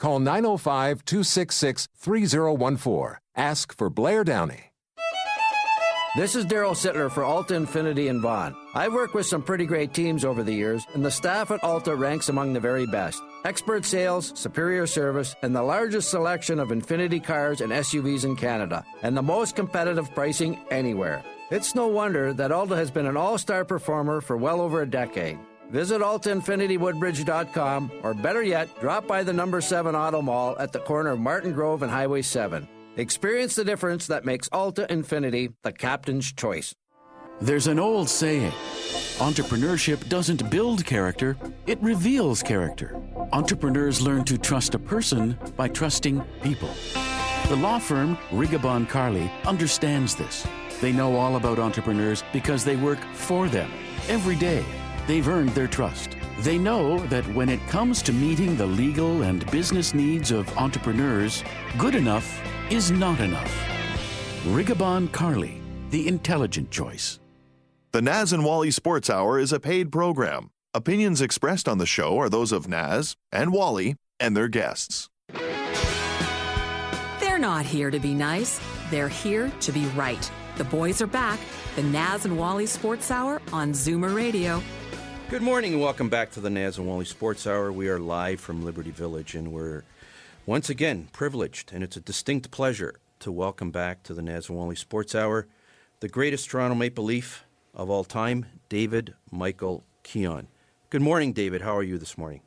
[0.00, 3.18] Call 905 266 3014.
[3.36, 4.72] Ask for Blair Downey.
[6.16, 8.56] This is Daryl Sittler for Alta Infiniti in Vaughan.
[8.74, 11.94] I've worked with some pretty great teams over the years, and the staff at Alta
[11.94, 13.22] ranks among the very best.
[13.44, 18.84] Expert sales, superior service, and the largest selection of Infiniti cars and SUVs in Canada,
[19.02, 21.22] and the most competitive pricing anywhere.
[21.50, 24.90] It's no wonder that Alta has been an all star performer for well over a
[24.90, 25.38] decade.
[25.70, 31.10] Visit altainfinitywoodbridge.com, or better yet, drop by the number 7 Auto Mall at the corner
[31.10, 32.68] of Martin Grove and Highway 7.
[32.96, 36.74] Experience the difference that makes Alta Infiniti the captain's choice.
[37.40, 38.52] There's an old saying
[39.18, 43.00] entrepreneurship doesn't build character, it reveals character.
[43.32, 46.70] Entrepreneurs learn to trust a person by trusting people.
[47.48, 50.46] The law firm Rigabon Carly understands this.
[50.80, 53.70] They know all about entrepreneurs because they work for them
[54.08, 54.64] every day.
[55.06, 56.16] They've earned their trust.
[56.40, 61.44] They know that when it comes to meeting the legal and business needs of entrepreneurs,
[61.78, 63.52] good enough is not enough.
[64.44, 65.60] Rigabon Carly,
[65.90, 67.20] the intelligent choice.
[67.92, 70.50] The Naz and Wally Sports Hour is a paid program.
[70.72, 75.08] Opinions expressed on the show are those of Naz and Wally and their guests.
[77.18, 78.60] They're not here to be nice,
[78.90, 80.30] they're here to be right.
[80.56, 81.40] The boys are back.
[81.74, 84.62] The Naz and Wally Sports Hour on Zoomer Radio.
[85.30, 87.70] Good morning and welcome back to the Naz and Wally Sports Hour.
[87.70, 89.84] We are live from Liberty Village and we're
[90.44, 94.58] once again privileged and it's a distinct pleasure to welcome back to the Naz and
[94.58, 95.46] Wally Sports Hour
[96.00, 100.48] the greatest Toronto Maple Leaf of all time, David Michael Keon.
[100.90, 101.62] Good morning, David.
[101.62, 102.40] How are you this morning?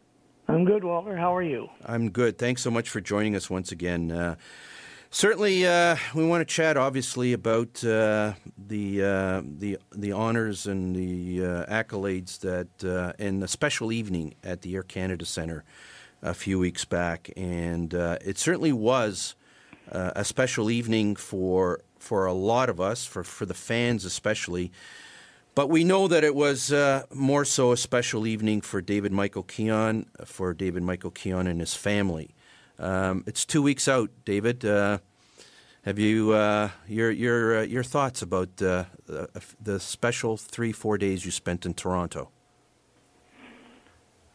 [0.50, 1.15] I'm good, Walter.
[1.15, 1.69] How are you?
[1.86, 2.38] I'm good.
[2.38, 4.12] Thanks so much for joining us once again.
[4.12, 4.36] Uh,
[5.13, 10.95] certainly, uh, we want to chat, obviously, about uh, the uh, the the honors and
[10.95, 15.63] the uh, accolades that uh, and a special evening at the Air Canada Centre
[16.21, 19.36] a few weeks back, and it certainly was
[19.91, 24.71] a special evening for for a lot of us, for for the fans especially.
[25.56, 29.43] But we know that it was uh, more so a special evening for David Michael
[29.43, 32.33] Keon, for David Michael Keon and his family.
[32.80, 34.66] Um, it's two weeks out, David.
[34.66, 35.00] Uh,
[35.84, 38.86] have you uh, your your uh, your thoughts about uh,
[39.62, 42.30] the special three four days you spent in Toronto?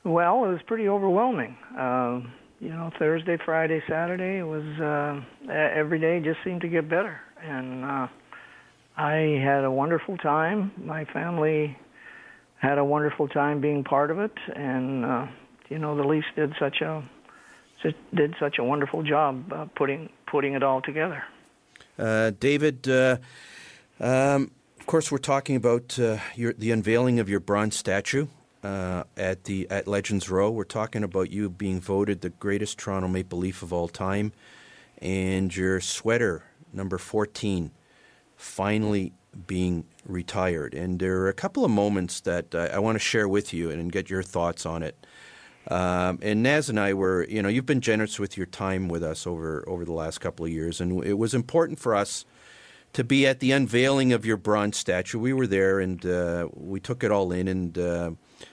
[0.05, 1.57] Well, it was pretty overwhelming.
[1.77, 6.89] Um, you know, Thursday, Friday, Saturday, it was uh, every day just seemed to get
[6.89, 7.85] better, and
[8.97, 10.73] I had a wonderful time.
[10.77, 11.77] My family
[12.61, 15.27] had a wonderful time being part of it, and uh,
[15.69, 17.09] you know the Leafs did such a
[18.15, 21.23] did such a wonderful job uh, putting putting it all together.
[21.99, 23.17] Uh, David, uh,
[24.01, 28.27] um, of course, we're talking about uh, your, the unveiling of your bronze statue
[28.63, 30.51] uh, at the at Legends Row.
[30.51, 34.33] We're talking about you being voted the greatest Toronto Maple Leaf of all time,
[35.03, 37.71] and your sweater number fourteen
[38.37, 39.13] finally
[39.47, 40.75] being retired.
[40.75, 43.71] And there are a couple of moments that uh, I want to share with you
[43.71, 44.97] and get your thoughts on it.
[45.71, 49.03] Um, and Naz and I were, you know, you've been generous with your time with
[49.03, 52.25] us over over the last couple of years, and it was important for us
[52.95, 55.19] to be at the unveiling of your bronze statue.
[55.19, 58.11] We were there, and uh, we took it all in and uh,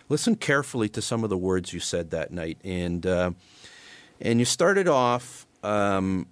[0.09, 2.57] listened carefully to some of the words you said that night.
[2.63, 3.31] And uh,
[4.19, 6.27] and you started off, um,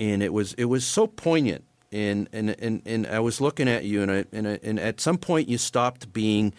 [0.00, 3.84] and it was it was so poignant and and and, and I was looking at
[3.84, 6.52] you, and I, and, I, and at some point you stopped being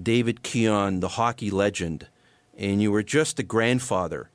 [0.00, 2.06] David Keon, the hockey legend,
[2.60, 4.30] and you were just a grandfather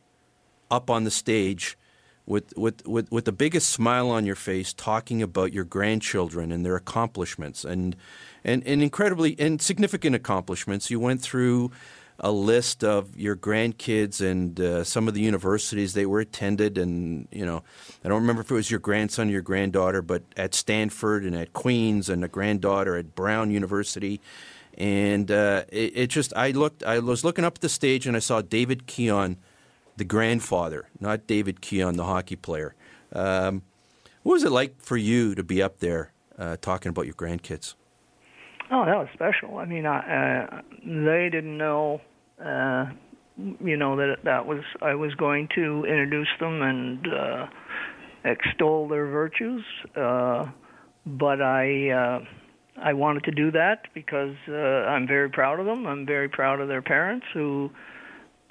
[0.72, 1.78] up on the stage
[2.26, 6.66] with, with, with, with the biggest smile on your face talking about your grandchildren and
[6.66, 7.96] their accomplishments and,
[8.44, 10.90] and, and incredibly and significant accomplishments.
[10.90, 11.72] You went through
[12.20, 16.78] a list of your grandkids and uh, some of the universities they were attended.
[16.78, 17.64] And, you know,
[18.04, 21.36] I don't remember if it was your grandson or your granddaughter, but at Stanford and
[21.36, 24.20] at Queens and a granddaughter at Brown University.
[24.78, 28.16] And uh, it, it, just, I looked, I was looking up at the stage and
[28.16, 29.38] I saw David Keon,
[29.96, 32.76] the grandfather, not David Keon, the hockey player.
[33.14, 33.62] Um,
[34.24, 37.76] what was it like for you to be up there uh, talking about your grandkids?
[38.72, 39.58] Oh, that was special.
[39.58, 42.02] I mean, I, uh, they didn't know,
[42.44, 42.88] uh,
[43.64, 47.48] you know, that that was I was going to introduce them and uh,
[48.24, 49.64] extol their virtues.
[49.96, 50.46] Uh,
[51.06, 52.26] but I, uh,
[52.78, 55.86] I wanted to do that because uh, I'm very proud of them.
[55.88, 57.72] I'm very proud of their parents who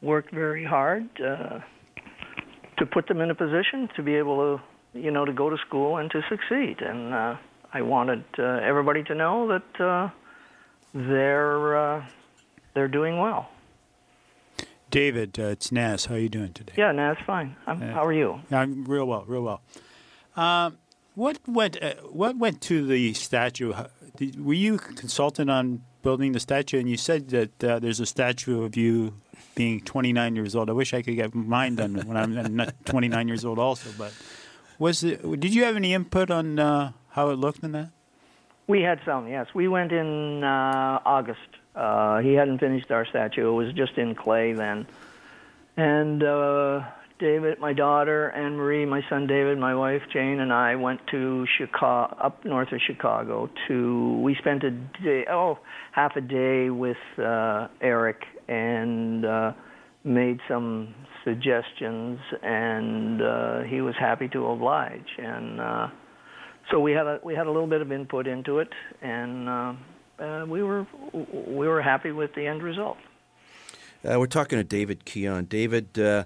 [0.01, 1.61] worked very hard uh,
[2.79, 4.59] to put them in a position to be able
[4.93, 6.81] to, you know, to go to school and to succeed.
[6.81, 7.37] And uh,
[7.73, 10.11] I wanted uh, everybody to know that uh,
[10.95, 12.07] they're uh,
[12.75, 13.51] they're doing well.
[14.91, 16.07] David, uh, it's Naz.
[16.07, 16.75] How are you doing today?
[16.77, 17.57] Yeah, Naz, fine.
[17.67, 18.41] I'm, how are you?
[18.51, 19.61] I'm real well, real well.
[20.37, 20.79] Um,
[21.15, 23.73] what went uh, what went to the statue?
[24.17, 26.79] Did, were you consultant on building the statue?
[26.79, 29.15] And you said that uh, there's a statue of you
[29.55, 30.69] being 29 years old.
[30.71, 33.91] I wish I could get mine done when I'm not 29 years old, also.
[33.97, 34.13] But
[34.79, 35.23] was it?
[35.41, 37.91] Did you have any input on uh, how it looked in that?
[38.67, 39.49] We had some, yes.
[39.55, 41.41] We went in uh, August.
[41.75, 43.49] Uh, he hadn't finished our statue.
[43.49, 44.87] It was just in clay then.
[45.77, 46.85] And uh,
[47.19, 51.47] David, my daughter, Anne Marie, my son David, my wife Jane, and I went to
[51.59, 53.49] Chicago, up north of Chicago.
[53.69, 55.59] To we spent a day, oh,
[55.93, 59.53] half a day with uh, Eric, and uh,
[60.03, 60.95] made some
[61.25, 65.09] suggestions, and uh, he was happy to oblige.
[65.19, 65.89] And uh,
[66.71, 69.73] so we had a we had a little bit of input into it, and uh,
[70.19, 72.97] uh, we were we were happy with the end result.
[74.05, 75.47] Uh, we're talking to David Keon.
[75.47, 76.25] David, uh,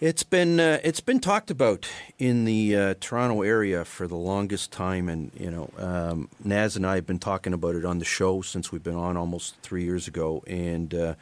[0.00, 1.88] it's been uh, it's been talked about
[2.18, 6.86] in the uh, Toronto area for the longest time, and you know, um, Naz and
[6.86, 9.84] I have been talking about it on the show since we've been on almost three
[9.84, 10.94] years ago, and.
[10.94, 11.14] Uh,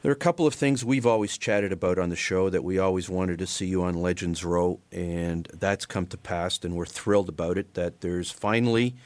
[0.00, 2.76] there are a couple of things we've always chatted about on the show that we
[2.76, 6.86] always wanted to see you on Legends Row, and that's come to pass, and we're
[6.86, 7.74] thrilled about it.
[7.74, 8.96] That there's finally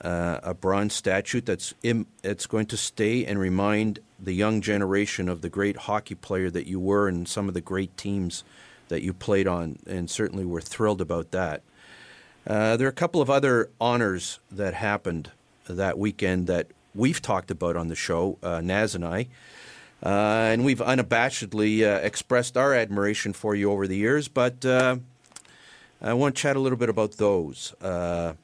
[0.00, 5.28] uh, a bronze statue that's Im- it's going to stay and remind the young generation
[5.28, 8.44] of the great hockey player that you were and some of the great teams
[8.88, 11.62] that you played on, and certainly we're thrilled about that.
[12.46, 15.30] Uh, there are a couple of other honors that happened
[15.66, 19.28] that weekend that we've talked about on the show, uh, Naz and I.
[20.02, 24.96] Uh, and we've unabashedly uh, expressed our admiration for you over the years, but uh,
[26.02, 27.74] I want to chat a little bit about those.
[27.80, 28.34] Uh,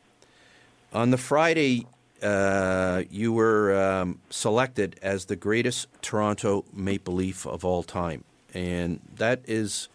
[0.92, 1.86] on the Friday,
[2.22, 8.24] uh, you were um, selected as the greatest Toronto Maple Leaf of all time.
[8.54, 9.88] And that is,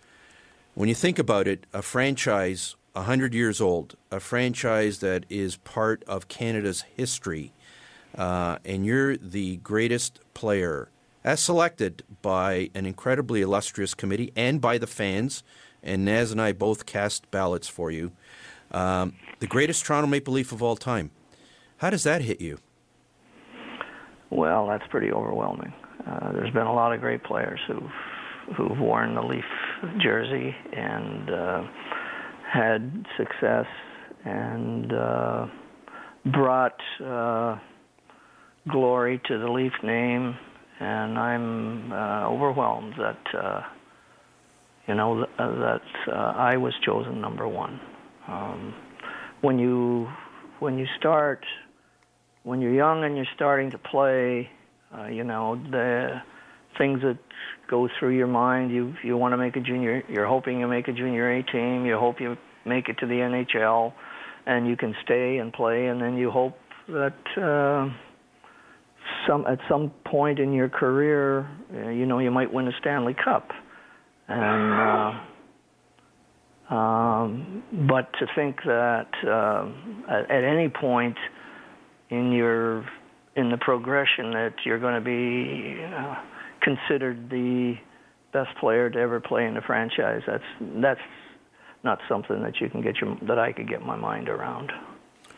[0.73, 6.03] when you think about it, a franchise 100 years old, a franchise that is part
[6.05, 7.51] of Canada's history,
[8.17, 10.89] uh, and you're the greatest player
[11.23, 15.43] as selected by an incredibly illustrious committee and by the fans.
[15.84, 18.11] And Naz and I both cast ballots for you.
[18.71, 21.11] Um, the greatest Toronto Maple Leaf of all time.
[21.86, 22.58] How does that hit you?
[24.32, 25.72] Well, that's pretty overwhelming.
[26.04, 29.46] Uh, there's been a lot of great players who've who've worn the Leaf
[30.02, 31.64] jersey and uh,
[32.52, 33.68] had success
[34.24, 35.46] and uh,
[36.34, 37.60] brought uh,
[38.68, 40.36] glory to the Leaf name.
[40.80, 43.62] And I'm uh, overwhelmed that uh,
[44.88, 47.80] you know uh, that uh, I was chosen number one.
[48.28, 48.74] Um,
[49.42, 50.10] when you
[50.60, 51.46] when you start
[52.46, 54.50] when you're young and you're starting to play,
[54.98, 56.22] uh, you know the
[56.78, 57.18] things that
[57.70, 58.72] go through your mind.
[58.72, 60.04] You you want to make a junior.
[60.08, 61.86] You're hoping you make a junior A team.
[61.86, 63.93] You hope you make it to the NHL,
[64.46, 65.88] and you can stay and play.
[65.88, 66.56] And then you hope
[66.88, 67.89] that uh,
[69.28, 73.16] some at some point in your career, uh, you know, you might win a Stanley
[73.16, 73.50] Cup.
[74.28, 75.20] And
[76.70, 79.68] uh, um, but to think that uh,
[80.12, 81.18] at, at any point
[82.10, 82.86] in your
[83.36, 86.16] in the progression that you're going to be uh,
[86.62, 87.76] considered the
[88.32, 90.22] best player to ever play in the franchise.
[90.26, 90.43] That's
[90.82, 90.99] that's
[91.84, 94.72] not something that you can get your that I could get my mind around.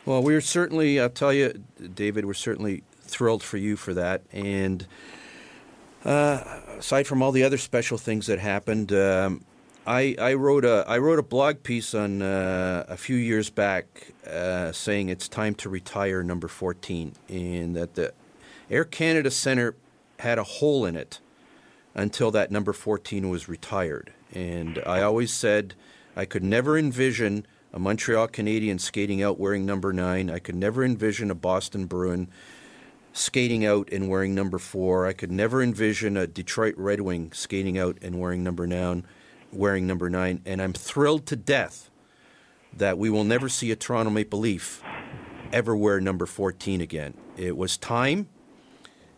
[0.07, 1.61] Well, we're certainly, I'll tell you,
[1.93, 4.21] David, we're certainly thrilled for you for that.
[4.31, 4.87] And
[6.05, 9.43] uh, aside from all the other special things that happened, um,
[9.87, 14.11] I, I wrote a I wrote a blog piece on uh, a few years back
[14.29, 18.13] uh, saying it's time to retire number 14, and that the
[18.69, 19.77] Air Canada Centre
[20.19, 21.21] had a hole in it
[21.95, 24.11] until that number 14 was retired.
[24.33, 25.73] And I always said
[26.17, 30.29] I could never envision a Montreal Canadian skating out wearing number nine.
[30.29, 32.27] I could never envision a Boston Bruin
[33.13, 35.07] skating out and wearing number four.
[35.07, 39.05] I could never envision a Detroit Red Wing skating out and wearing number nine,
[39.51, 40.41] wearing number nine.
[40.45, 41.89] And I'm thrilled to death
[42.73, 44.83] that we will never see a Toronto Maple Leaf
[45.51, 47.13] ever wear number 14 again.
[47.35, 48.27] It was time,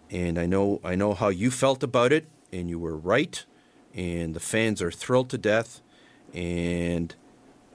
[0.10, 3.46] and I know I know how you felt about it, and you were right.
[3.94, 5.82] And the fans are thrilled to death,
[6.34, 7.16] and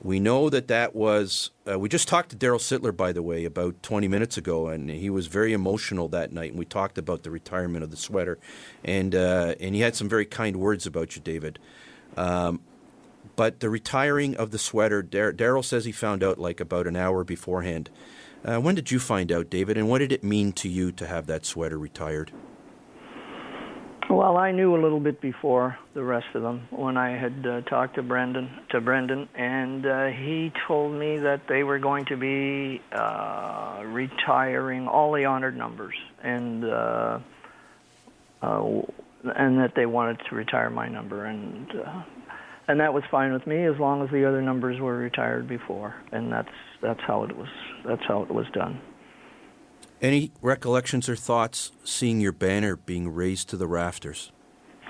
[0.02, 1.50] we know that that was.
[1.68, 4.90] Uh, we just talked to Daryl Sittler, by the way, about 20 minutes ago, and
[4.90, 6.50] he was very emotional that night.
[6.50, 8.38] And we talked about the retirement of the sweater,
[8.84, 11.58] and uh, and he had some very kind words about you, David.
[12.16, 12.60] Um,
[13.36, 17.24] but the retiring of the sweater, Daryl says he found out like about an hour
[17.24, 17.90] beforehand.
[18.44, 21.06] Uh, when did you find out, David, and what did it mean to you to
[21.06, 22.30] have that sweater retired?
[24.10, 27.60] Well, I knew a little bit before the rest of them when I had uh,
[27.62, 32.16] talked to Brendan to Brendan, and uh, he told me that they were going to
[32.16, 37.18] be uh, retiring all the honored numbers, and uh,
[38.42, 38.82] uh,
[39.36, 42.02] and that they wanted to retire my number, and uh,
[42.68, 45.94] and that was fine with me as long as the other numbers were retired before,
[46.12, 46.48] and that's
[46.82, 47.48] that's how it was
[47.86, 48.80] that's how it was done.
[50.00, 54.32] Any recollections or thoughts seeing your banner being raised to the rafters?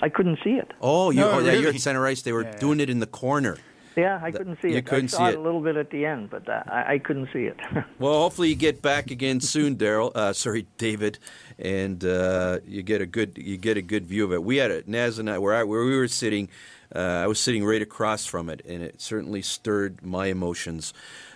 [0.02, 0.72] I couldn't see it.
[0.80, 2.22] Oh, you, No, oh yeah, you're at center ice.
[2.22, 2.56] They were Yeah.
[2.58, 3.56] doing it in the corner.
[3.96, 4.86] Yeah, I couldn't see you it.
[4.86, 6.98] couldn't I saw see it a little bit at the end, but uh, I, I
[6.98, 7.58] couldn't see it.
[7.98, 10.10] Well, hopefully you get back again soon, Daryl.
[10.14, 11.18] Uh, sorry, David,
[11.58, 14.42] and uh, you get a good you get a good view of it.
[14.42, 16.48] We had it, Naz and I, where I, where we were sitting.
[16.94, 20.92] Uh, I was sitting right across from it, and it certainly stirred my emotions.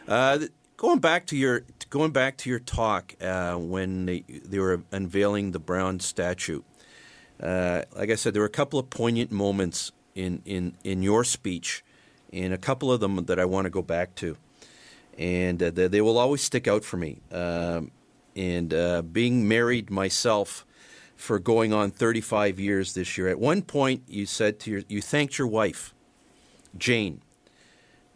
[0.06, 0.40] Uh,
[0.76, 5.52] going back to your going back to your talk uh, when they they were unveiling
[5.52, 6.62] the Brown statue.
[7.42, 11.24] Uh, like I said, there were a couple of poignant moments in, in, in your
[11.24, 11.84] speech,
[12.33, 14.37] and a couple of them that I want to go back to.
[15.16, 17.20] And uh, they, they will always stick out for me.
[17.33, 17.91] Um,
[18.37, 20.64] and uh, being married myself
[21.16, 25.03] for going on 35 years this year, at one point you said to your, you
[25.03, 25.93] thanked your wife,
[26.76, 27.20] Jane,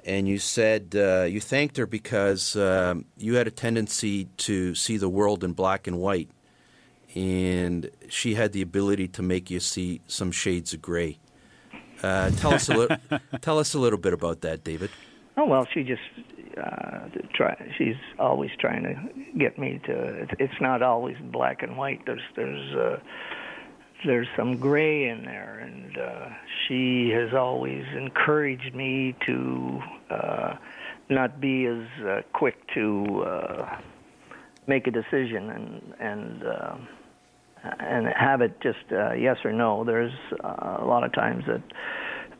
[0.04, 4.96] and you said uh, you thanked her because um, you had a tendency to see
[4.96, 6.28] the world in black and white
[7.14, 11.18] and she had the ability to make you see some shades of gray.
[12.02, 12.96] Uh, tell us a little.
[13.40, 14.90] tell us a little bit about that, David.
[15.36, 16.02] oh well, she just
[16.58, 17.72] uh, try.
[17.78, 19.92] She's always trying to get me to.
[19.92, 22.04] It's, it's not always black and white.
[22.06, 23.00] There's there's uh,
[24.04, 26.28] there's some gray in there, and uh,
[26.66, 29.80] she has always encouraged me to
[30.10, 30.56] uh,
[31.08, 33.78] not be as uh, quick to uh,
[34.66, 36.44] make a decision and and.
[36.44, 36.76] Uh,
[37.62, 39.84] and have it just uh, yes or no.
[39.84, 41.62] There's uh, a lot of times that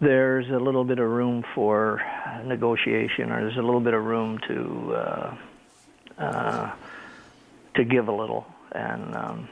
[0.00, 2.02] there's a little bit of room for
[2.44, 5.36] negotiation, or there's a little bit of room to uh,
[6.18, 6.72] uh,
[7.74, 9.48] to give a little, and um,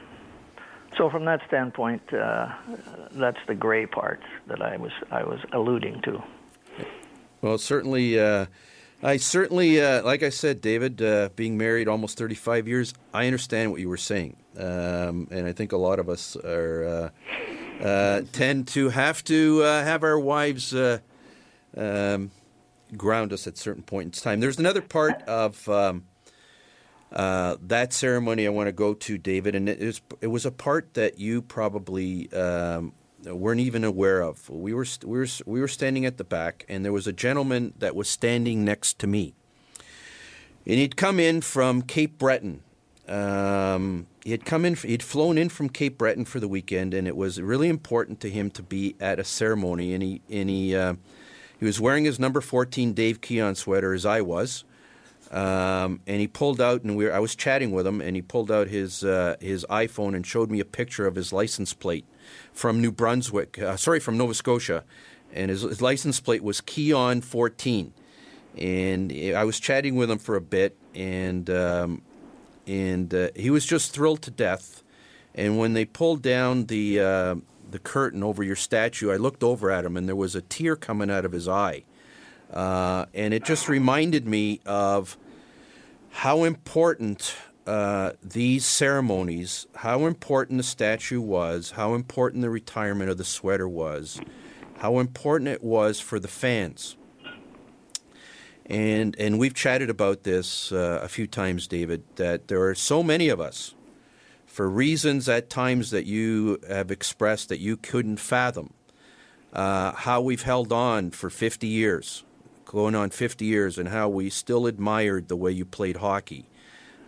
[0.99, 2.53] so from that standpoint, uh,
[3.13, 6.23] that's the gray part that I was I was alluding to.
[7.43, 8.47] Well, certainly, uh,
[9.03, 13.71] I certainly, uh, like I said, David, uh, being married almost 35 years, I understand
[13.71, 17.13] what you were saying, um, and I think a lot of us are
[17.81, 20.99] uh, uh, tend to have to uh, have our wives uh,
[21.77, 22.31] um,
[22.95, 24.41] ground us at certain points in time.
[24.41, 25.69] There's another part of.
[25.69, 26.05] Um,
[27.13, 30.95] that ceremony I want to go to, David, and it, is, it was a part
[30.95, 32.93] that you probably um,
[33.25, 34.49] weren't even aware of.
[34.49, 37.75] We were we were we were standing at the back, and there was a gentleman
[37.79, 39.35] that was standing next to me,
[40.67, 42.63] and he'd come in from Cape Breton.
[43.09, 44.75] Um, he had come in.
[44.75, 48.31] He'd flown in from Cape Breton for the weekend, and it was really important to
[48.31, 49.95] him to be at a ceremony.
[49.95, 50.95] And he and he uh,
[51.59, 54.65] he was wearing his number fourteen Dave Keon sweater, as I was.
[55.31, 58.23] Um, and he pulled out, and we were, I was chatting with him, and he
[58.23, 62.05] pulled out his uh, his iPhone and showed me a picture of his license plate
[62.53, 64.85] from New Brunswick, uh, sorry, from Nova Scotia,
[65.33, 67.93] and his, his license plate was Keon 14.
[68.59, 72.03] And I was chatting with him for a bit, and um,
[72.67, 74.83] and uh, he was just thrilled to death.
[75.35, 77.37] And when they pulled down the uh,
[77.71, 80.75] the curtain over your statue, I looked over at him, and there was a tear
[80.75, 81.85] coming out of his eye.
[82.53, 85.17] Uh, and it just reminded me of
[86.11, 87.37] how important
[87.67, 93.69] uh, these ceremonies, how important the statue was, how important the retirement of the sweater
[93.69, 94.21] was,
[94.79, 96.97] how important it was for the fans.
[98.67, 102.05] And and we've chatted about this uh, a few times, David.
[102.17, 103.75] That there are so many of us,
[104.47, 108.73] for reasons at times that you have expressed that you couldn't fathom,
[109.53, 112.23] uh, how we've held on for 50 years,
[112.71, 116.49] going on 50 years, and how we still admired the way you played hockey.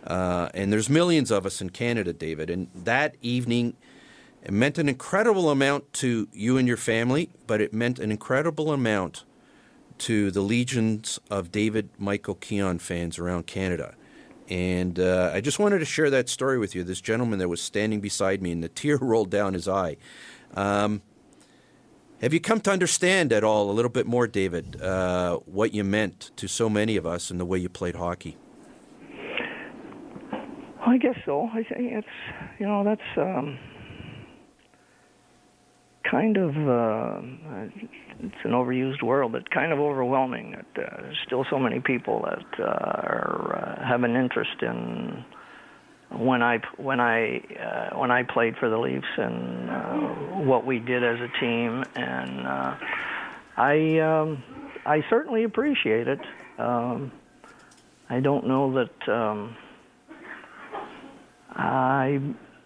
[0.05, 2.49] Uh, and there's millions of us in Canada, David.
[2.49, 3.73] And that evening,
[4.43, 8.73] it meant an incredible amount to you and your family, but it meant an incredible
[8.73, 9.23] amount
[9.99, 13.95] to the legions of David Michael Keon fans around Canada.
[14.49, 16.83] And uh, I just wanted to share that story with you.
[16.83, 19.95] This gentleman that was standing beside me, and the tear rolled down his eye.
[20.55, 21.03] Um,
[22.23, 25.83] have you come to understand at all a little bit more, David, uh, what you
[25.83, 28.37] meant to so many of us and the way you played hockey?
[30.85, 31.49] I guess so.
[31.53, 32.07] I think it's
[32.59, 33.59] you know that's um,
[36.09, 37.21] kind of uh,
[38.19, 40.51] it's an overused word, but kind of overwhelming.
[40.51, 45.25] That uh, there's still so many people that uh, are uh, have an interest in
[46.17, 49.93] when I when I uh, when I played for the Leafs and uh,
[50.45, 52.77] what we did as a team, and uh,
[53.57, 54.43] I um,
[54.85, 56.19] I certainly appreciate it.
[56.57, 57.11] Um,
[58.09, 59.55] I don't know that um,
[61.51, 62.19] I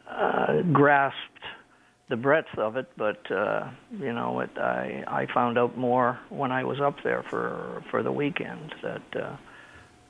[0.10, 1.16] uh, grasped
[2.10, 6.52] the breadth of it, but uh, you know, it, I I found out more when
[6.52, 9.38] I was up there for for the weekend that uh,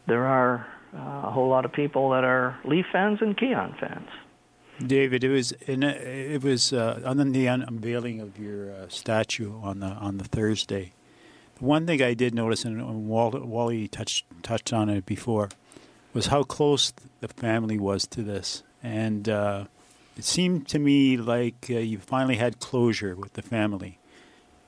[0.07, 0.65] there are
[0.97, 4.09] a whole lot of people that are Leaf fans and Keon fans.
[4.85, 9.79] David, it was in it was uh, on the unveiling of your uh, statue on
[9.79, 10.93] the on the Thursday.
[11.59, 15.49] One thing I did notice, and Wally touched touched on it before,
[16.13, 19.65] was how close the family was to this, and uh,
[20.15, 23.97] it seemed to me like uh, you finally had closure with the family,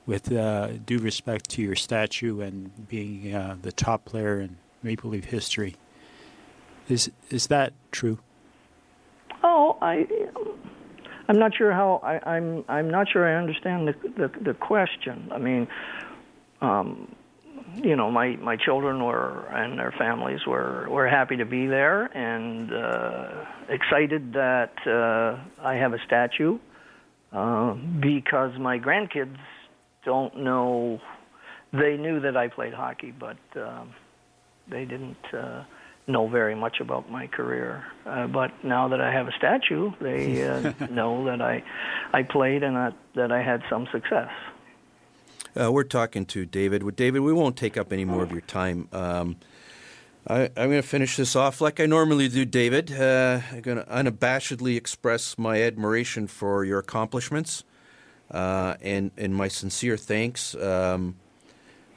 [0.06, 5.10] with uh, due respect to your statue and being uh, the top player in Maple
[5.10, 5.76] Leaf history.
[6.90, 8.18] Is is that true?
[9.42, 10.06] Oh, I.
[11.28, 12.64] I'm not sure how I, I'm.
[12.68, 15.28] I'm not sure I understand the the, the question.
[15.32, 15.68] I mean,
[16.60, 17.14] um,
[17.76, 22.04] you know, my my children were and their families were were happy to be there
[22.16, 26.58] and uh, excited that uh, I have a statue
[27.32, 29.38] uh, because my grandkids
[30.04, 31.00] don't know.
[31.72, 33.94] They knew that I played hockey, but um,
[34.68, 35.62] they didn't uh,
[36.10, 37.84] know very much about my career.
[38.06, 41.62] Uh, but now that I have a statue, they uh, know that I
[42.12, 44.30] I played and that that I had some success.
[45.60, 46.82] Uh, we're talking to David.
[46.82, 48.88] With David, we won't take up any more of your time.
[48.92, 49.36] Um,
[50.26, 52.92] I, am going to finish this off like I normally do, David.
[52.92, 57.64] Uh, I'm going to unabashedly express my admiration for your accomplishments
[58.30, 61.16] uh, and and my sincere thanks um,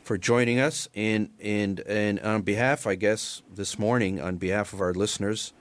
[0.04, 0.88] for joining us.
[0.93, 5.54] And and and on behalf, I guess, this morning, on behalf of our listeners,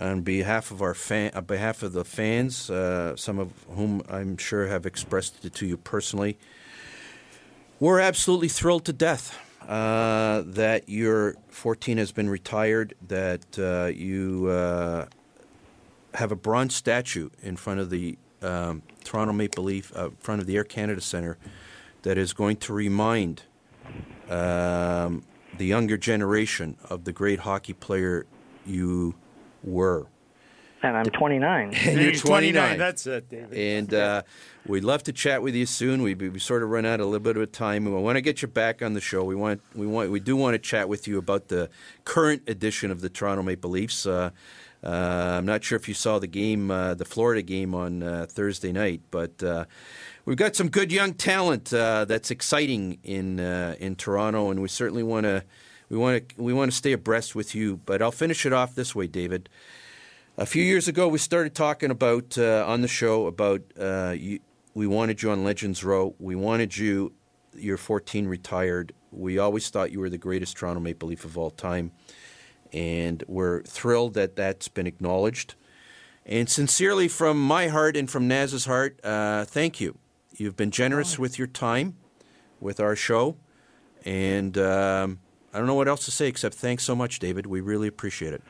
[0.00, 4.36] on behalf of our fan, on behalf of the fans, uh, some of whom I'm
[4.36, 6.38] sure have expressed it to you personally.
[7.80, 9.36] We're absolutely thrilled to death
[9.68, 15.06] uh, that your 14 has been retired, that uh, you uh,
[16.14, 20.40] have a bronze statue in front of the um, Toronto Maple Leaf, uh, in front
[20.40, 21.38] of the Air Canada Centre,
[22.02, 23.42] that is going to remind
[24.28, 25.22] um,
[25.58, 28.26] the younger generation of the great hockey player
[28.66, 29.14] you
[29.62, 30.06] were.
[30.82, 31.74] And I'm 29.
[31.86, 32.78] and you're 29.
[32.78, 33.56] That's it, David.
[33.56, 34.22] And uh,
[34.66, 36.02] we'd love to chat with you soon.
[36.02, 37.86] We, we sort of run out a little bit of time.
[37.86, 39.24] We want to get you back on the show.
[39.24, 41.70] We want we want we do want to chat with you about the
[42.04, 44.04] current edition of the Toronto Maple Leafs.
[44.04, 44.30] Uh,
[44.84, 48.26] uh, I'm not sure if you saw the game, uh, the Florida game on uh,
[48.28, 49.64] Thursday night, but uh,
[50.24, 55.24] we've got some good young talent that's exciting in in Toronto, and we certainly want
[55.24, 55.44] to
[55.88, 57.76] we want to we want to stay abreast with you.
[57.84, 59.48] But I'll finish it off this way, David.
[60.36, 64.40] A few years ago, we started talking about uh, on the show about uh, you,
[64.74, 66.14] we wanted you on Legends Row.
[66.18, 67.12] We wanted you.
[67.56, 68.92] You're 14, retired.
[69.12, 71.92] We always thought you were the greatest Toronto Maple Leaf of all time,
[72.72, 75.54] and we're thrilled that that's been acknowledged.
[76.26, 79.98] And sincerely, from my heart and from Naz's heart, uh, thank you.
[80.36, 81.96] You've been generous with your time,
[82.60, 83.36] with our show,
[84.04, 85.20] and um,
[85.52, 87.46] I don't know what else to say except thanks so much, David.
[87.46, 88.42] We really appreciate it.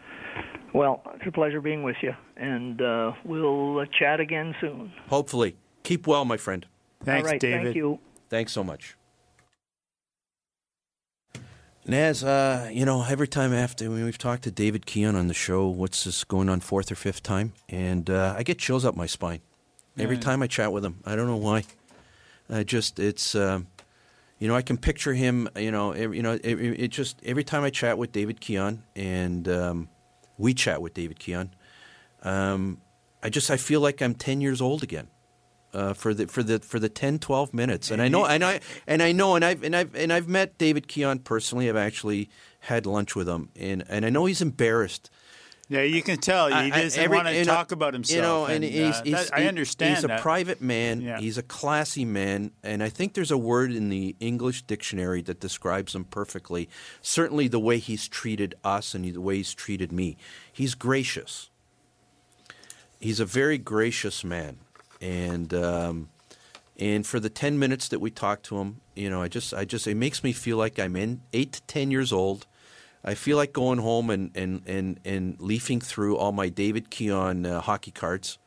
[0.72, 4.92] Well, it's a pleasure being with you, and uh, we'll uh, chat again soon.
[5.08, 5.56] Hopefully.
[5.82, 6.64] Keep well, my friend.
[7.04, 7.64] Thanks, All right, David.
[7.64, 7.98] Thank you.
[8.30, 8.96] Thanks so much.
[11.86, 15.34] Naz, uh, you know, every time after when we've talked to David Keon on the
[15.34, 18.96] show, what's this going on fourth or fifth time, and uh, I get chills up
[18.96, 19.42] my spine
[19.98, 20.22] every Yeah.
[20.22, 21.00] time I chat with him.
[21.04, 21.64] I don't know why.
[22.50, 23.66] I just it's um,
[24.38, 25.48] you know I can picture him.
[25.56, 28.40] You know, every, you know it, it it just every time I chat with David
[28.40, 29.88] Keon and um,
[30.38, 31.54] we chat with David Keon,
[32.22, 32.80] um,
[33.22, 35.08] I just I feel like I'm ten years old again.
[35.72, 38.60] Uh, for the for the for the 10, 12 minutes, and I know and I
[38.86, 41.68] and I know and I've and I've and I've met David Keon personally.
[41.68, 42.30] I've actually
[42.60, 45.10] had lunch with him, and and I know he's embarrassed.
[45.68, 48.16] Yeah, you can tell he I- doesn't every- want to talk about himself.
[48.16, 49.94] You know, and, and, he's, uh, he's, that- I understand.
[49.96, 51.00] He's a private man.
[51.00, 51.18] Yeah.
[51.18, 55.40] He's a classy man, and I think there's a word in the English dictionary that
[55.40, 56.68] describes him perfectly.
[57.00, 60.16] Certainly, the way he's treated us and the way he's treated me.
[60.52, 61.48] He's gracious.
[63.00, 64.58] He's a very gracious man,
[65.00, 66.08] and um,
[66.78, 69.64] and for the ten minutes that we talked to him, you know, I just, I
[69.64, 72.46] just, it makes me feel like I'm in eight to ten years old.
[73.04, 77.44] I feel like going home and and and and leafing through all my David Keon
[77.44, 78.38] uh, hockey cards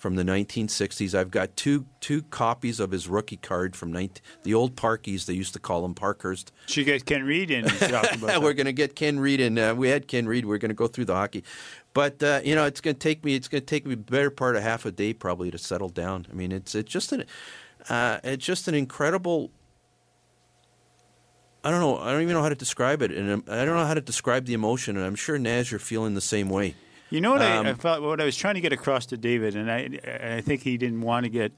[0.00, 1.14] from the 1960s.
[1.14, 5.26] I've got two two copies of his rookie card from 19, the old Parkies.
[5.26, 6.52] They used to call him Parkhurst.
[6.66, 7.66] Should get Ken Reid in.
[7.66, 9.58] about We're going to get Ken Reid in.
[9.58, 10.46] Uh, we had Ken Reid.
[10.46, 11.44] We're going to go through the hockey,
[11.92, 13.34] but uh, you know it's going to take me.
[13.34, 16.26] It's going to take me better part of half a day probably to settle down.
[16.30, 17.26] I mean, it's it's just an
[17.90, 19.50] uh, it's just an incredible.
[21.62, 21.98] I don't know.
[21.98, 24.46] I don't even know how to describe it, and I don't know how to describe
[24.46, 24.96] the emotion.
[24.96, 26.74] And I'm sure Naz, you're feeling the same way.
[27.10, 28.02] You know what Um, I, I felt?
[28.02, 31.00] What I was trying to get across to David, and I, I think he didn't
[31.02, 31.52] want to get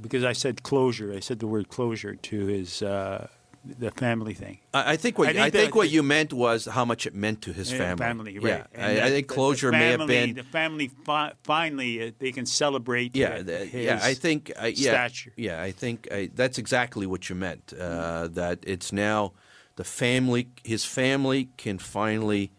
[0.00, 1.12] because I said closure.
[1.12, 3.28] I said the word closure to his uh,
[3.64, 4.58] the family thing.
[4.74, 7.06] I, I think what I I think think, that- what you meant was how much
[7.06, 8.38] it meant to his Yeah, family.
[8.38, 8.66] right?
[8.74, 10.34] Yeah, I, that- I think the- the closure may have been.
[10.34, 10.88] the family.
[11.04, 13.14] Fi- finally, uh, they can celebrate.
[13.14, 14.00] Yeah, uh, the- his yeah.
[14.02, 15.32] I think I, yeah, stature.
[15.36, 15.62] yeah.
[15.62, 17.72] I think I, that's exactly what you meant.
[17.72, 19.32] Uh, that it's now
[19.76, 22.50] the family, his family can finally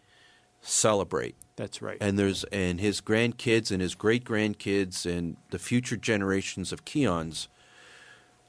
[0.62, 1.36] celebrate.
[1.56, 1.98] That's right.
[2.02, 7.48] And there's and his grandkids and his great grandkids and the future generations of Keons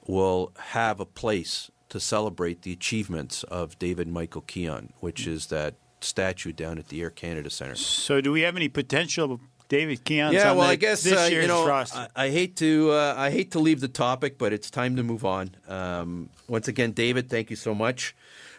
[0.06, 5.76] will have a place to celebrate the achievements of David Michael Keon, which is that
[6.00, 7.76] statue down at the Air Canada Centre.
[7.76, 10.32] So, do we have any potential David Keons?
[10.32, 11.70] Yeah, on well, the- I guess this uh, year's you know?
[11.70, 15.04] I, I hate to uh, I hate to leave the topic, but it's time to
[15.04, 15.54] move on.
[15.68, 18.16] Um, once again, David, thank you so much.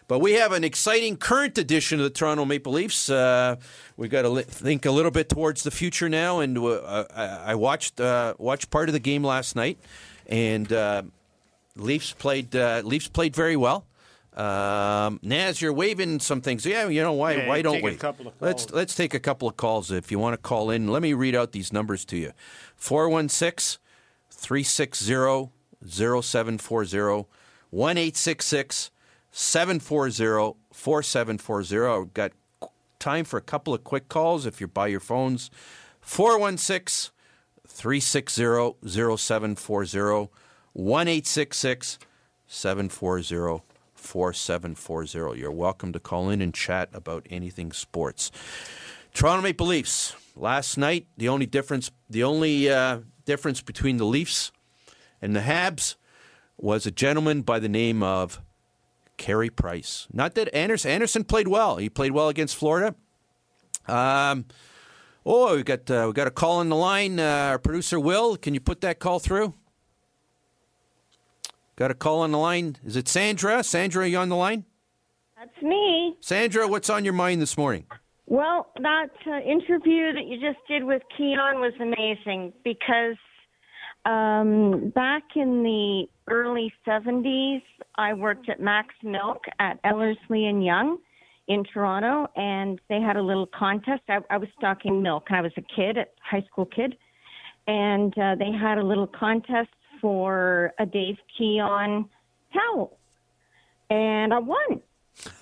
[0.07, 3.09] But we have an exciting current edition of the Toronto Maple Leafs.
[3.09, 3.57] Uh,
[3.97, 7.23] we got to li- think a little bit towards the future now, and uh, I,
[7.51, 9.77] I watched uh, watched part of the game last night,
[10.25, 11.03] and uh,
[11.76, 13.86] Leafs played uh, Leafs played very well.
[14.34, 16.65] Um, Naz, you're waving some things.
[16.65, 17.36] Yeah, you know why?
[17.36, 17.95] Yeah, why don't take a we?
[17.95, 20.88] couple of let's let's take a couple of calls if you want to call in.
[20.88, 22.32] Let me read out these numbers to you:
[22.76, 23.80] 416
[24.30, 25.51] 360
[25.86, 27.28] 0740
[27.71, 28.91] 1866
[29.32, 31.88] 740 4740.
[31.88, 32.32] I've got
[32.99, 35.49] time for a couple of quick calls if you're by your phones.
[36.01, 37.11] 416
[37.67, 40.30] 360 0740
[40.76, 41.99] 1866
[42.47, 43.63] 740
[43.95, 45.39] 4740.
[45.39, 48.30] You're welcome to call in and chat about anything sports.
[49.13, 50.15] Toronto Maple Leafs.
[50.36, 54.51] Last night, the only difference, the only uh, difference between the Leafs
[55.21, 55.95] and the Habs
[56.57, 58.41] was a gentleman by the name of
[59.15, 60.07] Carey Price.
[60.11, 61.78] Not that Anderson, Anderson played well.
[61.78, 62.95] He played well against Florida.
[63.88, 64.43] Um,
[65.26, 67.17] oh, we got uh, we got a call on the line.
[67.17, 69.53] Uh, our producer Will, can you put that call through?
[71.76, 72.78] Got a call on the line.
[72.86, 73.61] Is it Sandra?
[73.61, 74.63] Sandra, are you on the line?
[75.38, 76.15] That's me.
[76.21, 77.86] Sandra, what's on your mind this morning?
[78.28, 83.17] Well, that uh, interview that you just did with Keon was amazing because
[84.05, 87.61] um, back in the early 70s,
[87.95, 90.99] I worked at Mac's Milk at Ellerslie and Yonge
[91.47, 94.01] in Toronto, and they had a little contest.
[94.07, 96.95] I, I was stocking milk, and I was a kid, a high school kid,
[97.67, 99.69] and uh, they had a little contest
[100.01, 102.09] for a Dave Keon
[102.53, 102.97] towel,
[103.89, 104.81] and I won.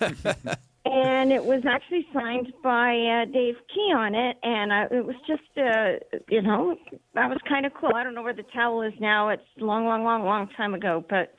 [0.84, 5.42] and it was actually signed by uh, Dave Keon it, and I, it was just,
[5.56, 5.94] uh,
[6.28, 6.76] you know,
[7.14, 7.92] that was kind of cool.
[7.94, 9.30] I don't know where the towel is now.
[9.30, 11.34] It's long, long, long, long time ago, but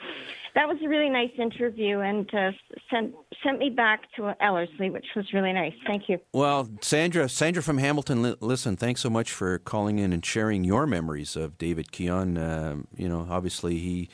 [0.56, 2.52] that was a really nice interview, and uh,
[2.90, 5.74] sent sent me back to Ellerslie, which was really nice.
[5.86, 6.20] Thank you.
[6.34, 10.64] Well, Sandra, Sandra from Hamilton, li- listen, thanks so much for calling in and sharing
[10.64, 12.38] your memories of David Keon.
[12.38, 14.10] Um, you know, obviously he,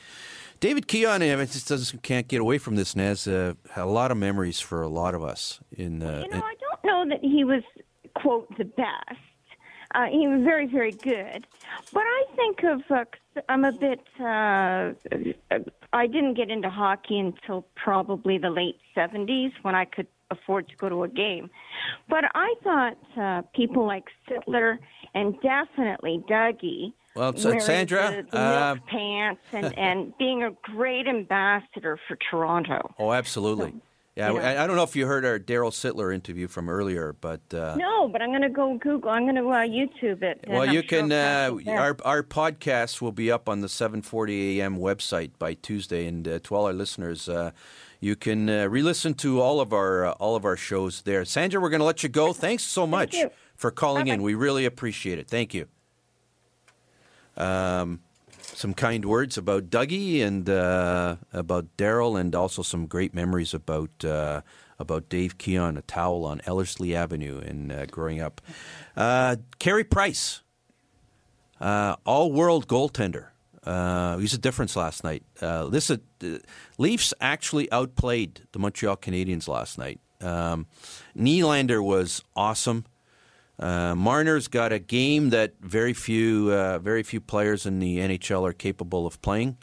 [0.58, 2.96] David Keon, I mean, just doesn't can't get away from this.
[2.96, 5.60] Naz uh, a lot of memories for a lot of us.
[5.70, 7.62] In, uh, You know, I don't know that he was
[8.16, 9.18] quote the best.
[9.94, 11.46] Uh, he was very, very good.
[11.92, 13.04] But I think of, uh,
[13.48, 14.92] I'm a bit, uh,
[15.92, 20.76] I didn't get into hockey until probably the late 70s when I could afford to
[20.76, 21.50] go to a game.
[22.08, 24.78] But I thought uh, people like Sittler
[25.14, 26.94] and definitely Dougie.
[27.14, 32.94] Well, Sa- Sandra, the, the uh, pants and, and being a great ambassador for Toronto.
[32.98, 33.74] oh, absolutely.
[34.16, 34.32] Yeah.
[34.32, 37.76] I, I don't know if you heard our Daryl Sittler interview from earlier, but uh,
[37.76, 39.10] No, but I'm going to go Google.
[39.10, 40.44] I'm going to uh, YouTube it.
[40.46, 41.12] Well, I'm you sure can.
[41.12, 41.80] Uh, it there.
[41.80, 44.76] our our podcast will be up on the 7:40 a.m.
[44.76, 47.52] website by Tuesday, and uh, to all our listeners, uh,
[48.00, 51.24] you can uh, re-listen to all of our uh, all of our shows there.
[51.24, 52.34] Sandra, we're going to let you go.
[52.34, 53.30] Thanks so much you.
[53.56, 54.20] for calling in.
[54.20, 55.26] We really appreciate it.
[55.26, 55.68] Thank you.
[57.34, 58.00] Um,
[58.62, 64.04] some kind words about Dougie and uh, about Daryl, and also some great memories about
[64.04, 64.42] uh,
[64.78, 68.40] about Dave Keon, a towel on Ellerslie Avenue, and uh, growing up.
[68.96, 70.42] Uh, Carey Price,
[71.60, 73.30] uh, all-world goaltender.
[73.64, 75.24] Uh, he's a difference last night.
[75.40, 76.38] Uh, listen, uh,
[76.78, 79.98] Leafs actually outplayed the Montreal Canadiens last night.
[80.20, 80.66] Um,
[81.16, 82.84] Nylander was awesome.
[83.58, 88.48] Uh, Marner's got a game that very few, uh, very few players in the NHL
[88.48, 89.58] are capable of playing.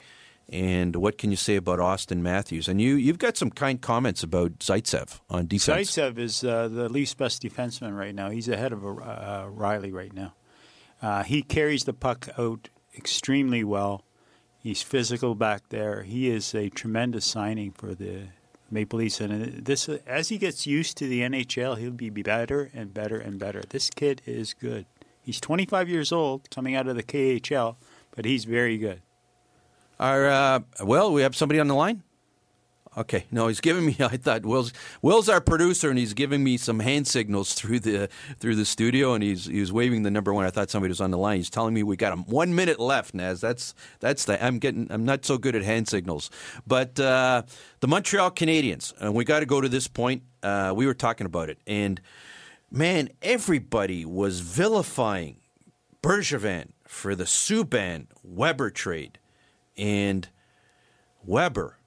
[0.52, 2.68] And what can you say about Auston Matthews?
[2.68, 5.92] And you, you've got some kind comments about Zaitsev on defense.
[5.92, 8.32] Zaitsev is uh, the Leafs' best defenseman right now.
[8.32, 10.34] He's ahead of uh, Rielly right now.
[11.02, 14.04] Uh, he carries the puck out extremely well.
[14.58, 16.04] He's physical back there.
[16.04, 18.30] He is a tremendous signing for the
[18.72, 22.94] Maple Leafs, and this as he gets used to the NHL, he'll be better and
[22.94, 23.64] better and better.
[23.70, 24.86] This kid is good.
[25.22, 27.76] He's 25 years old, coming out of the KHL,
[28.16, 29.02] but he's very good.
[30.00, 32.04] Our, uh, well, we have somebody on the line.
[33.00, 33.96] Okay, no, he's giving me.
[34.00, 38.10] I thought Will's Will's our producer, and he's giving me some hand signals through the
[38.40, 40.46] through the studio, and he's he's waving the number one.
[40.46, 41.38] I thought somebody was on the line.
[41.38, 43.14] He's telling me we got him one minute left.
[43.14, 44.44] Naz, that's that's the.
[44.44, 44.88] I'm getting.
[44.90, 46.30] I'm not so good at hand signals,
[46.68, 47.44] but uh,
[47.80, 50.24] the Montreal Canadiens, and we got to go to this point.
[50.44, 52.02] Uh, we were talking about it, and
[52.70, 55.38] man, everybody was vilifying
[56.04, 59.20] Bergevin for the Subban Weber trade,
[59.78, 60.28] and
[61.26, 61.79] Weber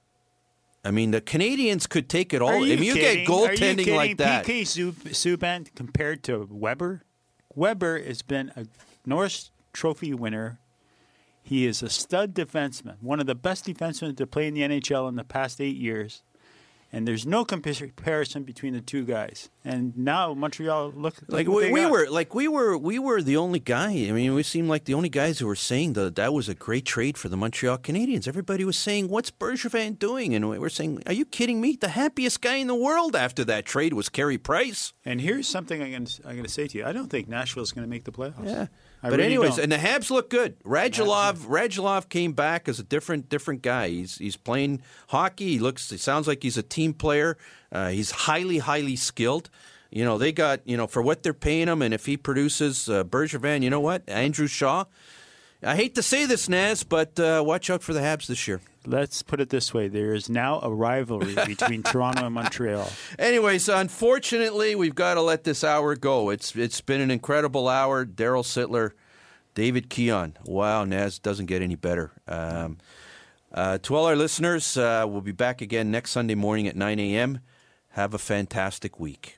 [0.83, 2.49] I mean, the Canadiens could take it all.
[2.49, 3.25] Are you I mean, you kidding?
[3.25, 4.45] get goaltending you like that.
[4.45, 4.63] PK
[5.11, 7.03] Subban compared to Weber.
[7.55, 8.65] Weber has been a
[9.05, 10.59] Norris Trophy winner.
[11.41, 15.09] He is a stud defenseman, one of the best defensemen to play in the NHL
[15.09, 16.23] in the past eight years
[16.93, 19.49] and there's no comparison between the two guys.
[19.65, 23.59] And now Montreal look like we, we were like we were we were the only
[23.59, 23.89] guy.
[23.89, 26.53] I mean, we seemed like the only guys who were saying that that was a
[26.53, 28.27] great trade for the Montreal Canadiens.
[28.27, 31.75] Everybody was saying, "What's Bergevin doing?" And we were saying, "Are you kidding me?
[31.75, 35.81] The happiest guy in the world after that trade was Carey Price." And here's something
[35.81, 37.89] I'm going to, I'm going to say to you: I don't think Nashville's going to
[37.89, 38.45] make the playoffs.
[38.45, 38.67] Yeah.
[39.03, 39.63] I but really anyways, don't.
[39.63, 40.57] and the Habs look good.
[40.63, 43.89] Radulov, Radulov came back as a different different guy.
[43.89, 45.49] He's he's playing hockey.
[45.49, 45.89] He looks.
[45.89, 47.37] He sounds like he's a team player.
[47.71, 49.49] Uh, he's highly highly skilled.
[49.91, 52.89] You know they got you know for what they're paying him, and if he produces
[52.89, 54.85] uh, Bergevin, you know what, Andrew Shaw.
[55.65, 58.61] I hate to say this, Naz, but uh, watch out for the Habs this year.
[58.85, 62.89] Let's put it this way: there is now a rivalry between Toronto and Montreal.
[63.17, 66.29] Anyways, unfortunately, we've got to let this hour go.
[66.29, 68.05] It's it's been an incredible hour.
[68.05, 68.91] Daryl Sittler,
[69.55, 70.37] David Keon.
[70.45, 72.11] Wow, Naz doesn't get any better.
[72.27, 72.77] Um,
[73.53, 76.99] uh, to all our listeners, uh, we'll be back again next Sunday morning at 9
[76.99, 77.39] a.m.
[77.89, 79.37] Have a fantastic week.